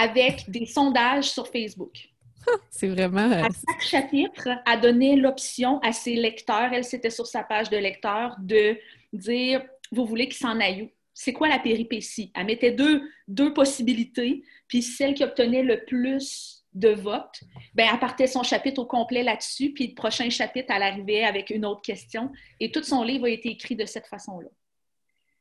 [0.00, 2.08] avec des sondages sur Facebook.
[2.70, 3.30] C'est vraiment.
[3.30, 7.76] À chaque chapitre, a donné l'option à ses lecteurs, elle c'était sur sa page de
[7.76, 8.78] lecteur, de
[9.12, 10.90] dire Vous voulez qu'il s'en aille où?
[11.12, 16.64] C'est quoi la péripétie Elle mettait deux, deux possibilités, puis celle qui obtenait le plus
[16.72, 17.40] de votes,
[17.74, 21.50] ben, elle partait son chapitre au complet là-dessus, puis le prochain chapitre, elle arrivait avec
[21.50, 22.30] une autre question.
[22.60, 24.48] Et tout son livre a été écrit de cette façon-là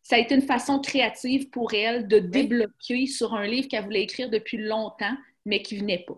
[0.01, 4.03] ça a été une façon créative pour elle de débloquer sur un livre qu'elle voulait
[4.03, 6.17] écrire depuis longtemps, mais qui venait pas.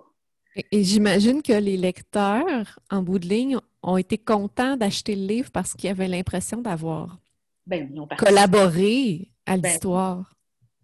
[0.72, 5.52] Et, j'imagine que les lecteurs, en bout de ligne, ont été contents d'acheter le livre
[5.52, 7.20] parce qu'ils avaient l'impression d'avoir
[7.66, 10.34] ben, collaboré à ben, l'histoire.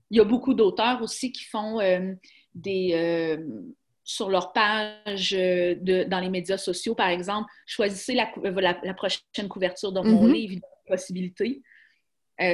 [0.09, 2.13] il y a beaucoup d'auteurs aussi qui font euh,
[2.55, 3.37] des euh,
[4.03, 8.31] sur leur page euh, de, dans les médias sociaux, par exemple, choisissez la,
[8.81, 10.31] la, prochaine couverture de mon mm-hmm.
[10.31, 11.61] livre, possibilité.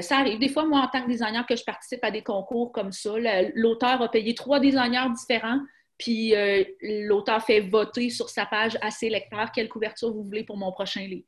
[0.01, 0.39] Ça arrive.
[0.39, 3.11] Des fois, moi, en tant que designer, que je participe à des concours comme ça,
[3.53, 5.59] l'auteur a payé trois designers différents
[5.97, 10.43] puis euh, l'auteur fait voter sur sa page à ses lecteurs quelle couverture vous voulez
[10.43, 11.27] pour mon prochain livre.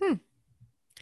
[0.00, 0.16] Hmm.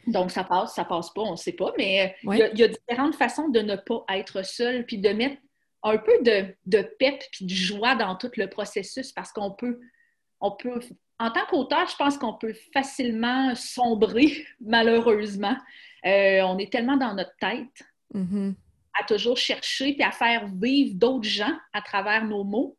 [0.07, 2.69] Donc, ça passe, ça passe pas, on ne sait pas, mais euh, il y, a
[2.69, 5.37] différentes façons de ne pas être seul, puis de mettre
[5.83, 9.79] un peu de, de pep puis de joie dans tout le processus parce qu'on peut,
[10.41, 10.81] on peut,
[11.21, 15.57] en tant qu'auteur, je pense qu'on peut facilement sombrer, malheureusement.
[16.07, 18.55] Euh, on est tellement dans notre tête mm-hmm.
[18.99, 22.79] à toujours chercher puis à faire vivre d'autres gens à travers nos mots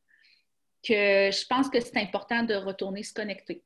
[0.84, 3.64] que je pense que c'est important de retourner se connecter.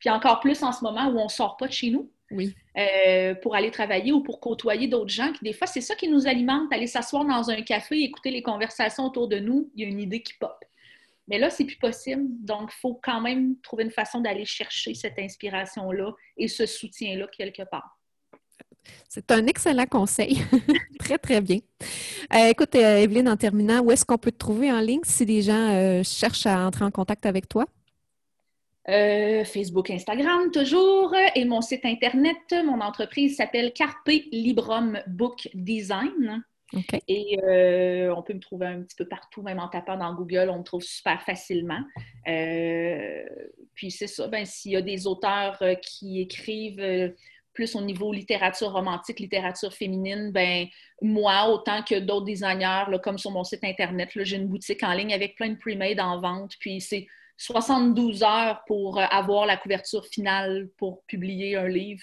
[0.00, 2.54] Puis encore plus en ce moment où on ne sort pas de chez nous oui.
[2.76, 5.32] Euh, pour aller travailler ou pour côtoyer d'autres gens.
[5.32, 8.42] Qui, des fois, c'est ça qui nous alimente, aller s'asseoir dans un café, écouter les
[8.42, 10.64] conversations autour de nous, il y a une idée qui pop.
[11.30, 12.24] Mais là, c'est plus possible.
[12.40, 17.28] Donc, il faut quand même trouver une façon d'aller chercher cette inspiration-là et ce soutien-là
[17.28, 17.96] quelque part.
[19.08, 20.42] C'est un excellent conseil.
[20.98, 21.58] très, très bien.
[22.34, 25.24] Euh, écoute, euh, Evelyne, en terminant, où est-ce qu'on peut te trouver en ligne si
[25.24, 27.66] des gens euh, cherchent à entrer en contact avec toi?
[29.44, 31.14] Facebook, Instagram, toujours.
[31.36, 36.42] Et mon site Internet, mon entreprise s'appelle Carpe Librum Book Design.
[37.08, 37.38] Et
[38.10, 40.64] on peut me trouver un petit peu partout, même en tapant dans Google, on me
[40.64, 41.80] trouve super facilement.
[43.74, 47.12] puis c'est ça, ben, s'il y a des auteurs qui écrivent
[47.52, 50.66] plus au niveau littérature romantique, littérature féminine, ben
[51.02, 55.12] moi, autant que d'autres designers, comme sur mon site Internet, j'ai une boutique en ligne
[55.12, 56.54] avec plein de pre-made en vente.
[56.60, 57.06] Puis c'est
[57.36, 62.02] 72 heures pour euh, avoir la couverture finale pour publier un livre.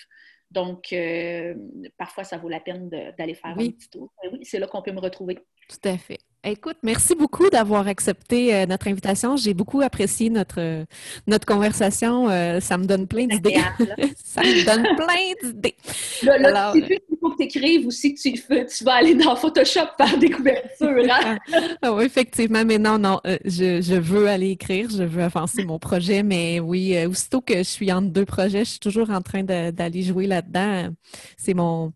[0.52, 1.56] Donc, euh,
[1.98, 4.14] parfois, ça vaut la peine d'aller faire un petit tour.
[4.24, 5.39] Ben oui, c'est là qu'on peut me retrouver.
[5.68, 6.16] Tout à fait.
[6.50, 9.36] Écoute, merci beaucoup d'avoir accepté euh, notre invitation.
[9.36, 10.86] J'ai beaucoup apprécié notre, euh,
[11.28, 12.30] notre conversation.
[12.30, 13.56] Euh, ça me donne plein d'idées.
[14.24, 15.76] ça me donne plein d'idées.
[16.24, 19.14] Là, là tu sais il faut que tu écrives aussi que tu, tu, vas aller
[19.16, 21.12] dans Photoshop faire des couvertures.
[21.12, 21.38] Hein?
[21.82, 22.64] ah, oui, effectivement.
[22.64, 26.24] Mais non, non, je, je, veux aller écrire, je veux avancer mon projet.
[26.24, 30.02] Mais oui, aussitôt que je suis entre deux projets, je suis toujours en train d'aller
[30.02, 30.93] jouer là-dedans.
[31.36, 31.91] C'est mon,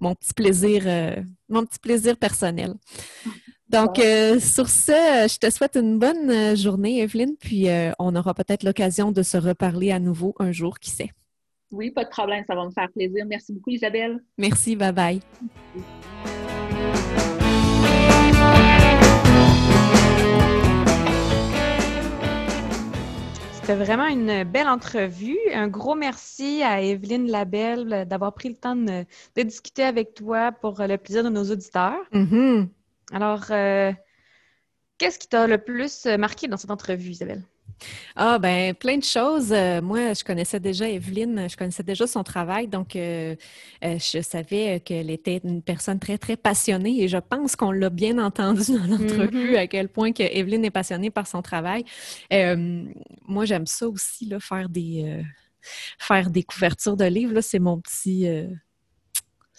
[0.00, 0.82] mon petit plaisir,
[1.48, 2.74] mon petit plaisir personnel.
[3.72, 8.14] Donc, euh, sur ce, je te souhaite une bonne euh, journée, Evelyne, puis euh, on
[8.14, 11.08] aura peut-être l'occasion de se reparler à nouveau un jour, qui sait.
[11.70, 13.24] Oui, pas de problème, ça va me faire plaisir.
[13.26, 14.22] Merci beaucoup, Isabelle.
[14.36, 15.20] Merci, bye bye.
[23.54, 25.38] C'était vraiment une belle entrevue.
[25.54, 29.06] Un gros merci à Evelyne Labelle d'avoir pris le temps de,
[29.42, 31.96] discuter avec toi pour le plaisir de nos auditeurs.
[32.12, 32.66] Mm-hmm.
[33.12, 33.92] Alors, euh,
[34.98, 37.42] qu'est-ce qui t'a le plus marqué dans cette entrevue, Isabelle?
[38.14, 39.52] Ah, ben, plein de choses.
[39.52, 43.34] Euh, moi, je connaissais déjà Evelyne, je connaissais déjà son travail, donc euh,
[43.82, 48.18] je savais qu'elle était une personne très, très passionnée et je pense qu'on l'a bien
[48.18, 49.58] entendu dans l'entrevue, mm-hmm.
[49.58, 51.84] à quel point que Evelyne est passionnée par son travail.
[52.30, 55.20] moi, j'aime ça aussi, là, faire des,
[55.98, 57.40] faire des couvertures de livres.
[57.40, 58.28] C'est mon petit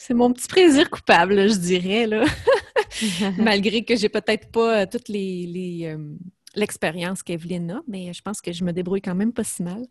[0.05, 2.25] c'est mon petit plaisir coupable, je dirais, là.
[3.37, 5.97] Malgré que j'ai peut-être pas euh, toute les, euh,
[6.55, 9.83] l'expérience qu'Evelyne a, mais je pense que je me débrouille quand même pas si mal.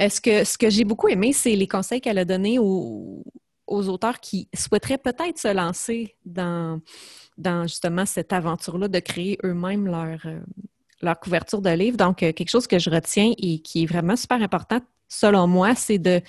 [0.00, 3.22] Euh, ce que, ce que j'ai beaucoup aimé, c'est les conseils qu'elle a donnés aux,
[3.66, 6.80] auteurs qui souhaiteraient peut-être se lancer dans,
[7.36, 10.18] dans justement cette aventure-là de créer eux-mêmes leur,
[11.02, 11.96] leur couverture de livre.
[11.96, 15.98] Donc, quelque chose que je retiens et qui est vraiment super important, selon moi, c'est
[15.98, 16.20] de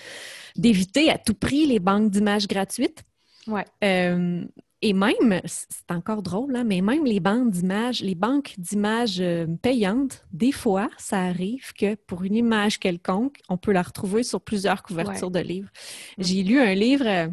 [0.56, 3.04] d'éviter à tout prix les banques d'images gratuites.
[3.48, 3.66] Ouais.
[3.84, 4.44] Euh,
[4.82, 9.48] et même, c'est encore drôle, hein, mais même les banques d'images, les banques d'images euh,
[9.62, 14.42] payantes, des fois, ça arrive que pour une image quelconque, on peut la retrouver sur
[14.42, 15.70] plusieurs couvertures de livres.
[16.18, 16.24] Mm.
[16.24, 17.28] J'ai lu un livre euh,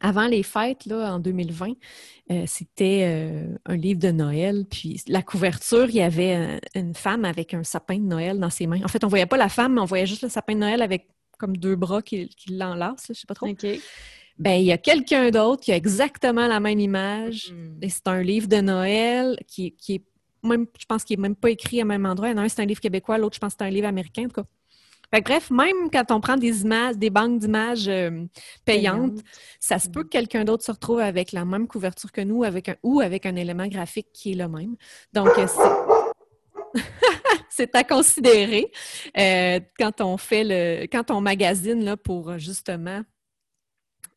[0.00, 1.74] avant les fêtes, là, en 2020.
[2.46, 4.64] C'était un livre de Noël.
[4.70, 8.68] Puis la couverture, il y avait une femme avec un sapin de Noël dans ses
[8.68, 8.80] mains.
[8.84, 10.60] En fait, on ne voyait pas la femme, mais on voyait juste le sapin de
[10.60, 11.08] Noël avec
[11.40, 13.48] comme deux bras qui, qui l'enlacent, je ne sais pas trop.
[13.48, 13.66] OK
[14.40, 17.52] ben il y a quelqu'un d'autre qui a exactement la même image.
[17.52, 17.84] Mm.
[17.84, 20.04] Et c'est un livre de Noël qui, qui est
[20.42, 22.28] même, je pense qu'il n'est même pas écrit au même endroit.
[22.28, 24.42] Un, c'est un livre québécois, l'autre, je pense que c'est un livre américain, en tout
[24.42, 25.20] cas.
[25.20, 28.24] bref, même quand on prend des images, des banques d'images euh,
[28.64, 29.18] payantes,
[29.60, 30.04] ça se peut mm.
[30.04, 33.26] que quelqu'un d'autre se retrouve avec la même couverture que nous, avec un ou avec
[33.26, 34.74] un élément graphique qui est le même.
[35.12, 36.80] Donc, euh, c'est
[37.50, 38.72] c'est à considérer
[39.18, 43.02] euh, quand on fait le, quand on magasine là, pour justement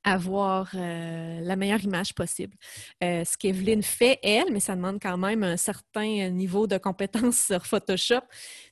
[0.03, 2.55] avoir euh, la meilleure image possible.
[3.03, 7.37] Euh, ce qu'Evelyne fait, elle, mais ça demande quand même un certain niveau de compétence
[7.47, 8.23] sur Photoshop,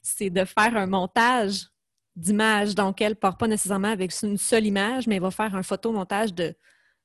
[0.01, 1.67] c'est de faire un montage
[2.15, 2.75] d'images.
[2.75, 5.63] Donc, elle ne part pas nécessairement avec une seule image, mais elle va faire un
[5.63, 6.55] photomontage de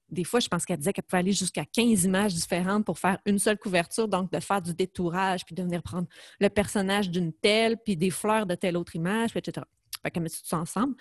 [0.08, 3.18] des fois, je pense qu'elle disait qu'elle pouvait aller jusqu'à 15 images différentes pour faire
[3.26, 6.06] une seule couverture, donc de faire du détourage, puis de venir prendre
[6.38, 9.66] le personnage d'une telle, puis des fleurs de telle autre image, etc.
[10.02, 10.94] Fait qu'elle met tout ça ensemble.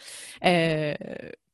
[0.43, 0.95] Euh,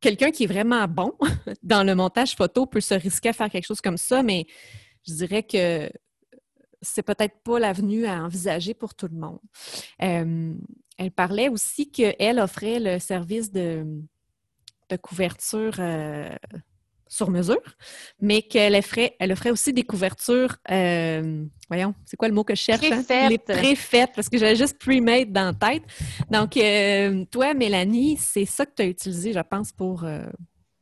[0.02, 1.14] quelqu'un qui est vraiment bon
[1.64, 4.46] dans le montage photo peut se risquer à faire quelque chose comme ça, mais
[5.08, 5.90] je dirais que
[6.82, 9.40] c'est peut-être pas l'avenue à envisager pour tout le monde.
[10.02, 10.54] Euh,
[10.98, 13.86] elle parlait aussi qu'elle offrait le service de,
[15.02, 16.36] couverture euh,
[17.12, 17.62] sur mesure,
[18.22, 22.62] mais qu'elle ferait, elle aussi des couvertures, euh, voyons, c'est quoi le mot que je
[22.62, 22.90] cherche?
[22.90, 23.28] Hein?
[23.28, 25.84] Les préfaites, parce que j'avais juste pre-made dans la tête.
[26.30, 30.24] Donc, euh, toi, Mélanie, c'est ça que tu as utilisé, je pense, pour euh,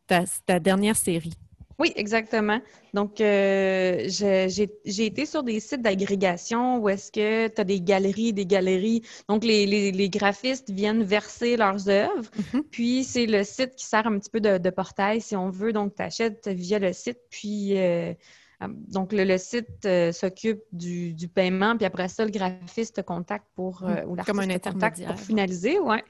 [0.05, 1.33] ta, dernière série.
[1.79, 2.59] Oui, exactement.
[2.93, 8.33] Donc, euh, j'ai été sur des sites d'agrégation où est-ce que tu as des galeries,
[8.33, 9.01] des galeries.
[9.29, 12.29] Donc, les, graphistes viennent verser leurs œuvres.
[12.37, 12.63] Mm-hmm.
[12.69, 15.71] Puis, c'est le site qui sert un petit peu de, portail, si on veut.
[15.71, 17.19] Donc, tu achètes via le site.
[17.29, 18.13] Puis, euh,
[18.59, 21.77] donc, le, site euh, s'occupe du, paiement.
[21.77, 24.03] Puis après ça, le graphiste te contacte pour, mm.
[24.05, 25.79] ou Comme un pour finaliser.
[25.79, 26.03] Ouais.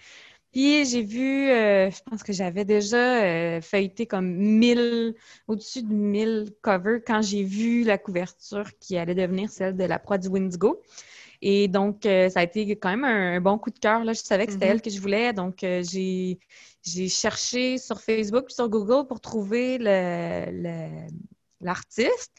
[0.51, 5.13] Puis j'ai vu, euh, je pense que j'avais déjà euh, feuilleté comme 1000,
[5.47, 9.99] au-dessus de 1000 covers quand j'ai vu la couverture qui allait devenir celle de la
[9.99, 10.81] proie du Windigo.
[11.41, 14.03] Et donc, euh, ça a été quand même un, bon coup de cœur.
[14.03, 14.13] Là.
[14.13, 14.71] Je savais que c'était mm-hmm.
[14.71, 15.33] elle que je voulais.
[15.33, 16.39] Donc, j'ai,
[16.83, 19.77] cherché sur Facebook puis sur Google pour trouver
[21.61, 22.33] l'artiste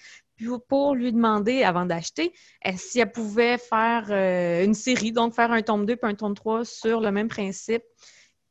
[0.69, 2.33] pour lui demander, avant d'acheter,
[2.77, 6.35] si elle pouvait faire euh, une série, donc faire un tome 2 puis un tome
[6.35, 7.83] 3 sur le même principe.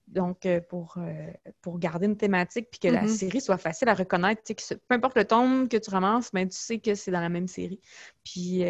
[0.07, 1.31] Donc, euh, pour, euh,
[1.61, 3.07] pour garder une thématique puis que la mm-hmm.
[3.07, 4.41] série soit facile à reconnaître.
[4.43, 7.29] Que peu importe le tome que tu ramasses, ben, tu sais que c'est dans la
[7.29, 7.79] même série.
[8.23, 8.63] Puis,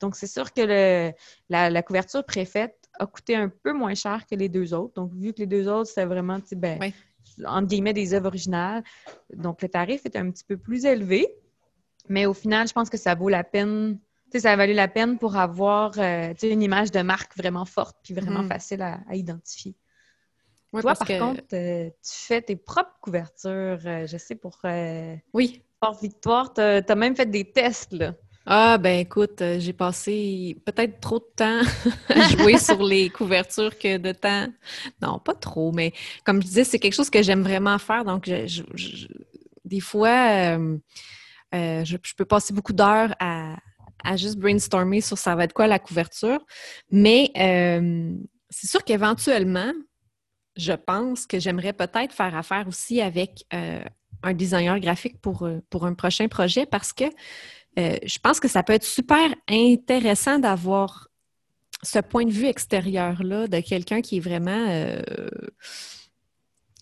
[0.00, 1.12] donc, c'est sûr que le,
[1.48, 4.94] la, couverture préfaite a coûté un peu moins cher que les deux autres.
[4.94, 6.92] Donc, vu que les deux autres, c'est vraiment, ben,
[7.44, 8.82] entre guillemets, des œuvres originales.
[9.32, 11.28] Donc, le tarif est un petit peu plus élevé.
[12.10, 13.98] Mais au final, je pense que ça vaut la peine.
[14.34, 18.14] ça a valu la peine pour avoir euh, une image de marque vraiment forte puis
[18.14, 18.48] vraiment mm.
[18.48, 19.76] facile à, identifier.
[20.72, 24.58] Toi, par contre, euh, tu fais tes propres couvertures, euh, je sais, pour
[25.32, 25.62] oui.
[25.82, 26.52] Fort Victoire.
[26.52, 28.14] Tu as, même fait des tests, là.
[28.44, 31.60] Ah, ben écoute, j'ai passé peut-être trop de temps
[32.08, 34.48] à jouer sur les couvertures que de temps.
[35.00, 35.92] Non, pas trop, mais
[36.24, 38.04] comme je disais, c'est quelque chose que j'aime vraiment faire.
[38.04, 38.28] Donc,
[39.64, 40.58] des fois,
[41.54, 43.56] euh, je, peux passer beaucoup d'heures à,
[44.16, 46.44] juste brainstormer sur ça va être quoi la couverture.
[46.90, 48.14] Mais euh,
[48.48, 49.72] c'est sûr qu'éventuellement,
[50.56, 53.82] je pense que j'aimerais peut-être faire affaire aussi avec euh,
[54.22, 57.04] un designer graphique pour, pour un prochain projet parce que
[57.76, 61.08] je pense que ça peut être super intéressant d'avoir
[61.82, 64.66] ce point de vue extérieur-là de quelqu'un qui est vraiment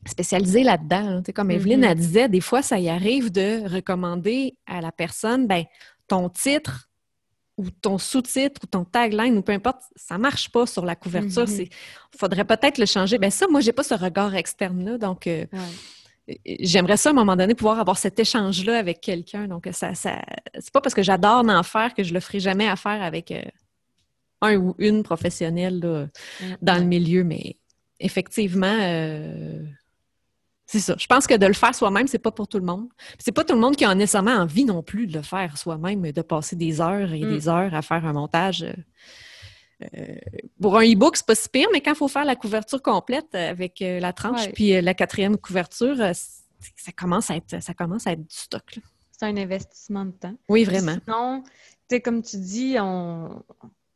[0.07, 1.23] spécialisé là-dedans.
[1.35, 1.95] Comme Evelyne mm-hmm.
[1.95, 5.65] disait, des fois, ça y arrive de recommander à la personne, ben,
[6.07, 6.89] ton titre
[7.57, 11.45] ou ton sous-titre ou ton tagline ou peu importe, ça marche pas sur la couverture.
[11.49, 11.73] Il mm-hmm.
[12.17, 13.19] faudrait peut-être le changer.
[13.19, 15.45] Ben ça, moi, j'ai pas ce regard externe-là, donc euh,
[16.47, 19.49] j'aimerais ça à un moment donné pouvoir avoir cet échange-là avec quelqu'un.
[19.49, 20.23] Donc ça, ça
[20.55, 23.43] c'est pas parce que j'adore en faire que je le ferai jamais affaire avec euh,
[24.41, 25.81] un ou une professionnelle
[26.63, 27.57] dans le milieu, mais
[27.99, 28.79] effectivement.
[28.81, 29.65] Euh,
[30.71, 30.95] c'est ça.
[30.99, 32.89] Je pense que de le faire soi-même, c'est pas pour tout le monde.
[33.19, 36.13] C'est pas tout le monde qui a nécessairement envie non plus de le faire soi-même,
[36.13, 37.49] de passer des heures et des mm.
[37.49, 38.65] heures à faire un montage.
[38.65, 40.15] Euh, euh,
[40.61, 43.35] pour un e-book, c'est pas si pire, mais quand il faut faire la couverture complète
[43.35, 48.13] avec euh, la tranche puis la quatrième couverture, ça commence à être ça commence à
[48.13, 48.79] être du stock.
[49.11, 50.35] C'est un investissement de temps.
[50.51, 50.97] Oui, vraiment.
[51.03, 51.45] Sinon,
[52.05, 53.43] comme tu dis, on,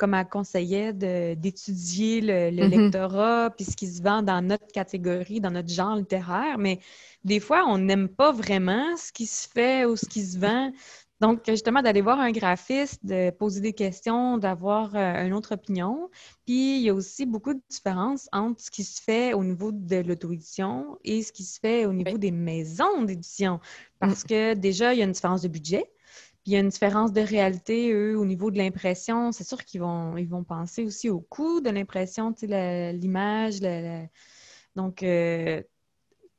[0.03, 2.69] comme elle conseillait, d'étudier le, mm-hmm.
[2.71, 6.59] lectorat, puis ce qui se vend dans notre catégorie, dans notre genre littéraire.
[6.59, 6.81] Mais
[7.23, 10.73] des fois, on n'aime pas vraiment ce qui se fait ou ce qui se vend.
[11.21, 16.11] Donc, justement, d'aller voir un graphiste, de poser des questions, d'avoir euh, une autre opinion.
[16.47, 19.71] Puis, il y a aussi beaucoup de différences entre ce qui se fait au niveau
[19.71, 23.61] de l'auto-édition et ce qui se fait au niveau des maisons d'édition.
[24.01, 24.27] Parce mm.
[24.27, 25.93] que déjà, il y a une différence de budget.
[26.43, 29.31] Puis il y a une différence de réalité, eux, au niveau de l'impression.
[29.33, 33.61] C'est sûr qu'ils vont, ils vont penser aussi au coût de l'impression, l'image.
[34.77, 35.63] Donc, euh,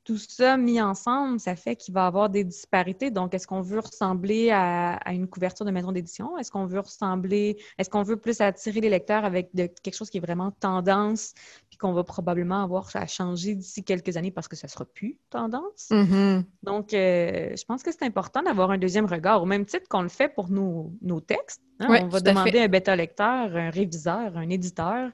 [0.04, 3.10] tout ça mis ensemble, ça fait qu'il va y avoir des disparités.
[3.10, 6.36] Donc, est-ce qu'on veut ressembler à, une couverture de maison d'édition?
[6.36, 10.18] Est-ce qu'on veut ressembler, est-ce qu'on veut plus attirer les lecteurs avec quelque chose qui
[10.18, 11.32] est vraiment tendance,
[11.70, 15.18] puis qu'on va probablement avoir à changer d'ici quelques années parce que ça sera plus
[15.30, 15.88] tendance?
[15.90, 16.44] Mm-hmm.
[16.62, 20.02] Donc, euh, je pense que c'est important d'avoir un deuxième regard, au même titre qu'on
[20.02, 20.92] le fait pour nos,
[21.26, 21.62] textes.
[21.80, 22.02] Hein.
[22.02, 25.10] on va demander un bêta-lecteur, un réviseur, un éditeur,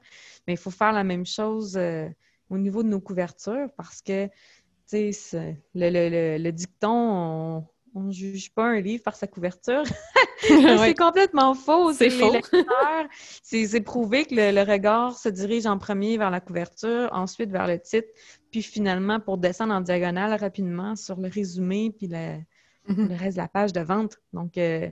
[0.47, 2.09] mais il faut faire la même chose euh,
[2.51, 4.29] au niveau de nos couvertures parce que
[4.93, 9.83] le, le, le, dicton, on ne juge pas un livre par sa couverture.
[10.41, 11.93] c'est complètement faux.
[11.93, 12.37] C'est faux.
[13.43, 17.79] c'est prouvé que le, regard se dirige en premier vers la couverture, ensuite vers le
[17.79, 18.09] titre,
[18.51, 22.45] puis finalement pour descendre en diagonale rapidement sur le résumé, puis mm-hmm.
[22.89, 24.19] le reste de la page de vente.
[24.33, 24.89] Donc, euh,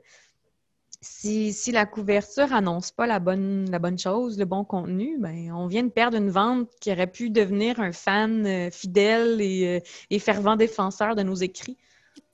[1.00, 5.66] si, la couverture annonce pas la bonne, la bonne chose, le bon contenu, ben, on
[5.68, 9.80] vient de perdre une vente qui aurait pu devenir un fan euh, fidèle euh,
[10.10, 11.76] et, fervent défenseur de nos écrits.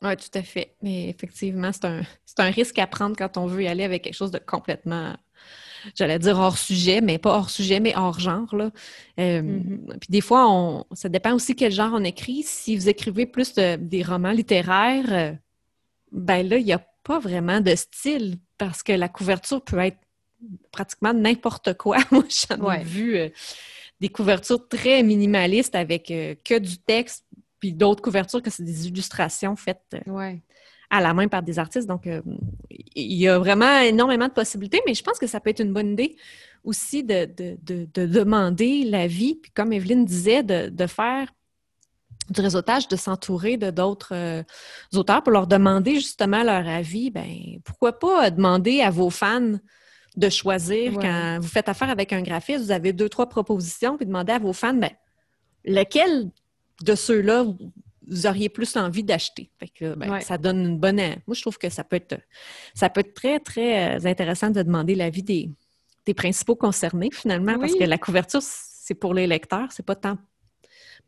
[0.01, 0.77] Oui, tout à fait.
[0.83, 2.03] Mais effectivement, c'est un,
[2.39, 5.15] un, risque à prendre quand on veut y aller avec quelque chose de complètement,
[5.95, 8.57] j'allais dire hors sujet, mais pas hors sujet, mais hors genre.
[8.57, 8.71] Là.
[9.21, 9.99] Euh, mm-hmm.
[9.99, 12.43] Puis des fois, on, ça dépend aussi quel genre on écrit.
[12.43, 15.37] Si vous écrivez plus des romans littéraires,
[16.13, 19.99] ben là, il n'y a pas vraiment de style parce que la couverture peut être
[20.73, 21.99] pratiquement n'importe quoi.
[22.11, 23.29] Moi, j'en ai vu euh,
[24.01, 27.25] des couvertures très minimalistes avec euh, que du texte,
[27.61, 30.37] puis d'autres couvertures que c'est des illustrations faites euh,
[30.91, 31.89] à la main par des artistes.
[31.89, 35.61] Donc, il y a vraiment énormément de possibilités, mais je pense que ça peut être
[35.61, 36.17] une bonne idée
[36.63, 41.33] aussi de, de demander l'avis, puis comme Evelyne disait, de, faire
[42.31, 44.43] du réseautage, de s'entourer de d'autres euh,
[44.95, 47.11] auteurs pour leur demander justement leur avis.
[47.11, 49.59] Ben, pourquoi pas demander à vos fans
[50.17, 54.07] de choisir quand vous faites affaire avec un graphiste, vous avez deux, trois propositions, puis
[54.07, 54.93] demander à vos fans, ben,
[55.65, 56.31] lequel
[56.83, 57.45] de ceux-là
[58.07, 59.51] vous auriez plus envie d'acheter?
[59.81, 61.01] Ben, ça donne une bonne.
[61.27, 62.17] Moi, je trouve que ça peut être
[62.75, 65.51] ça peut être très, très euh, intéressant de demander l'avis des,
[66.07, 70.17] des principaux concernés, finalement, parce que la couverture, c'est pour les lecteurs, c'est pas tant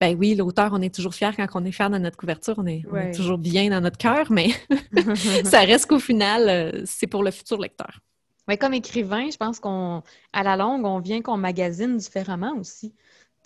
[0.01, 2.67] ben oui, l'auteur, on est toujours fier quand on est fier de notre couverture, on
[2.67, 2.83] est,
[3.15, 4.51] toujours bien dans notre cœur, mais
[5.45, 8.01] ça reste qu'au final, euh, c'est pour le futur lecteur.
[8.49, 12.95] Mais comme écrivain, je pense qu'on, à la longue, on vient qu'on magasine différemment aussi.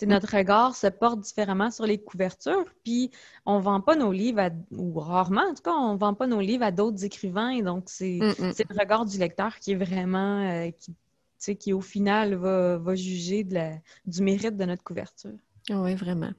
[0.03, 3.13] notre regard se porte différemment sur les couvertures, puis
[3.47, 6.41] on vend pas nos livres, à, ou rarement en tout cas, on vend pas nos
[6.41, 8.53] livres à d'autres écrivains, donc c'est mm, mm.
[8.71, 13.45] le regard du lecteur qui est vraiment, euh, qui, qui au final va, va juger
[13.45, 13.71] de la,
[14.05, 15.39] du mérite de notre couverture.
[15.71, 16.31] Oui, vraiment.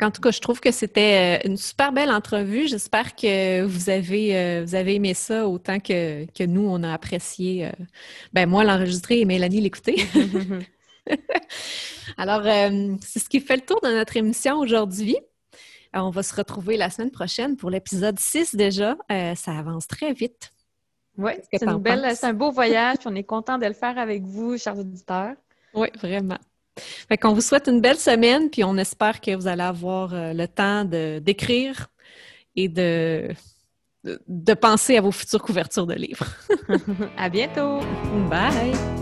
[0.00, 2.66] En tout cas, je trouve que c'était euh, une super belle entrevue.
[2.66, 6.92] J'espère que vous avez, euh, vous avez aimé ça autant que, que nous, on a
[6.92, 7.70] apprécié, euh,
[8.32, 10.04] ben moi, l'enregistrer et Mélanie l'écouter.
[12.16, 12.42] Alors,
[13.00, 15.16] c'est ce qui fait le tour de notre émission aujourd'hui.
[15.94, 18.96] On va se retrouver la semaine prochaine pour l'épisode 6 déjà.
[19.08, 20.52] ça avance très vite.
[21.18, 21.64] Oui, c'est
[22.24, 22.98] un beau voyage.
[23.04, 25.34] on est content de le faire avec vous, chers auditeurs.
[25.74, 26.38] Oui, vraiment.
[27.08, 30.32] Fait qu'on vous souhaite une belle semaine, puis on espère que vous allez avoir euh,
[30.32, 31.88] le temps d'écrire
[32.56, 33.28] et de,
[34.04, 36.26] de penser à vos futures couvertures de livres.
[37.16, 37.80] à bientôt!
[38.30, 39.01] Bye!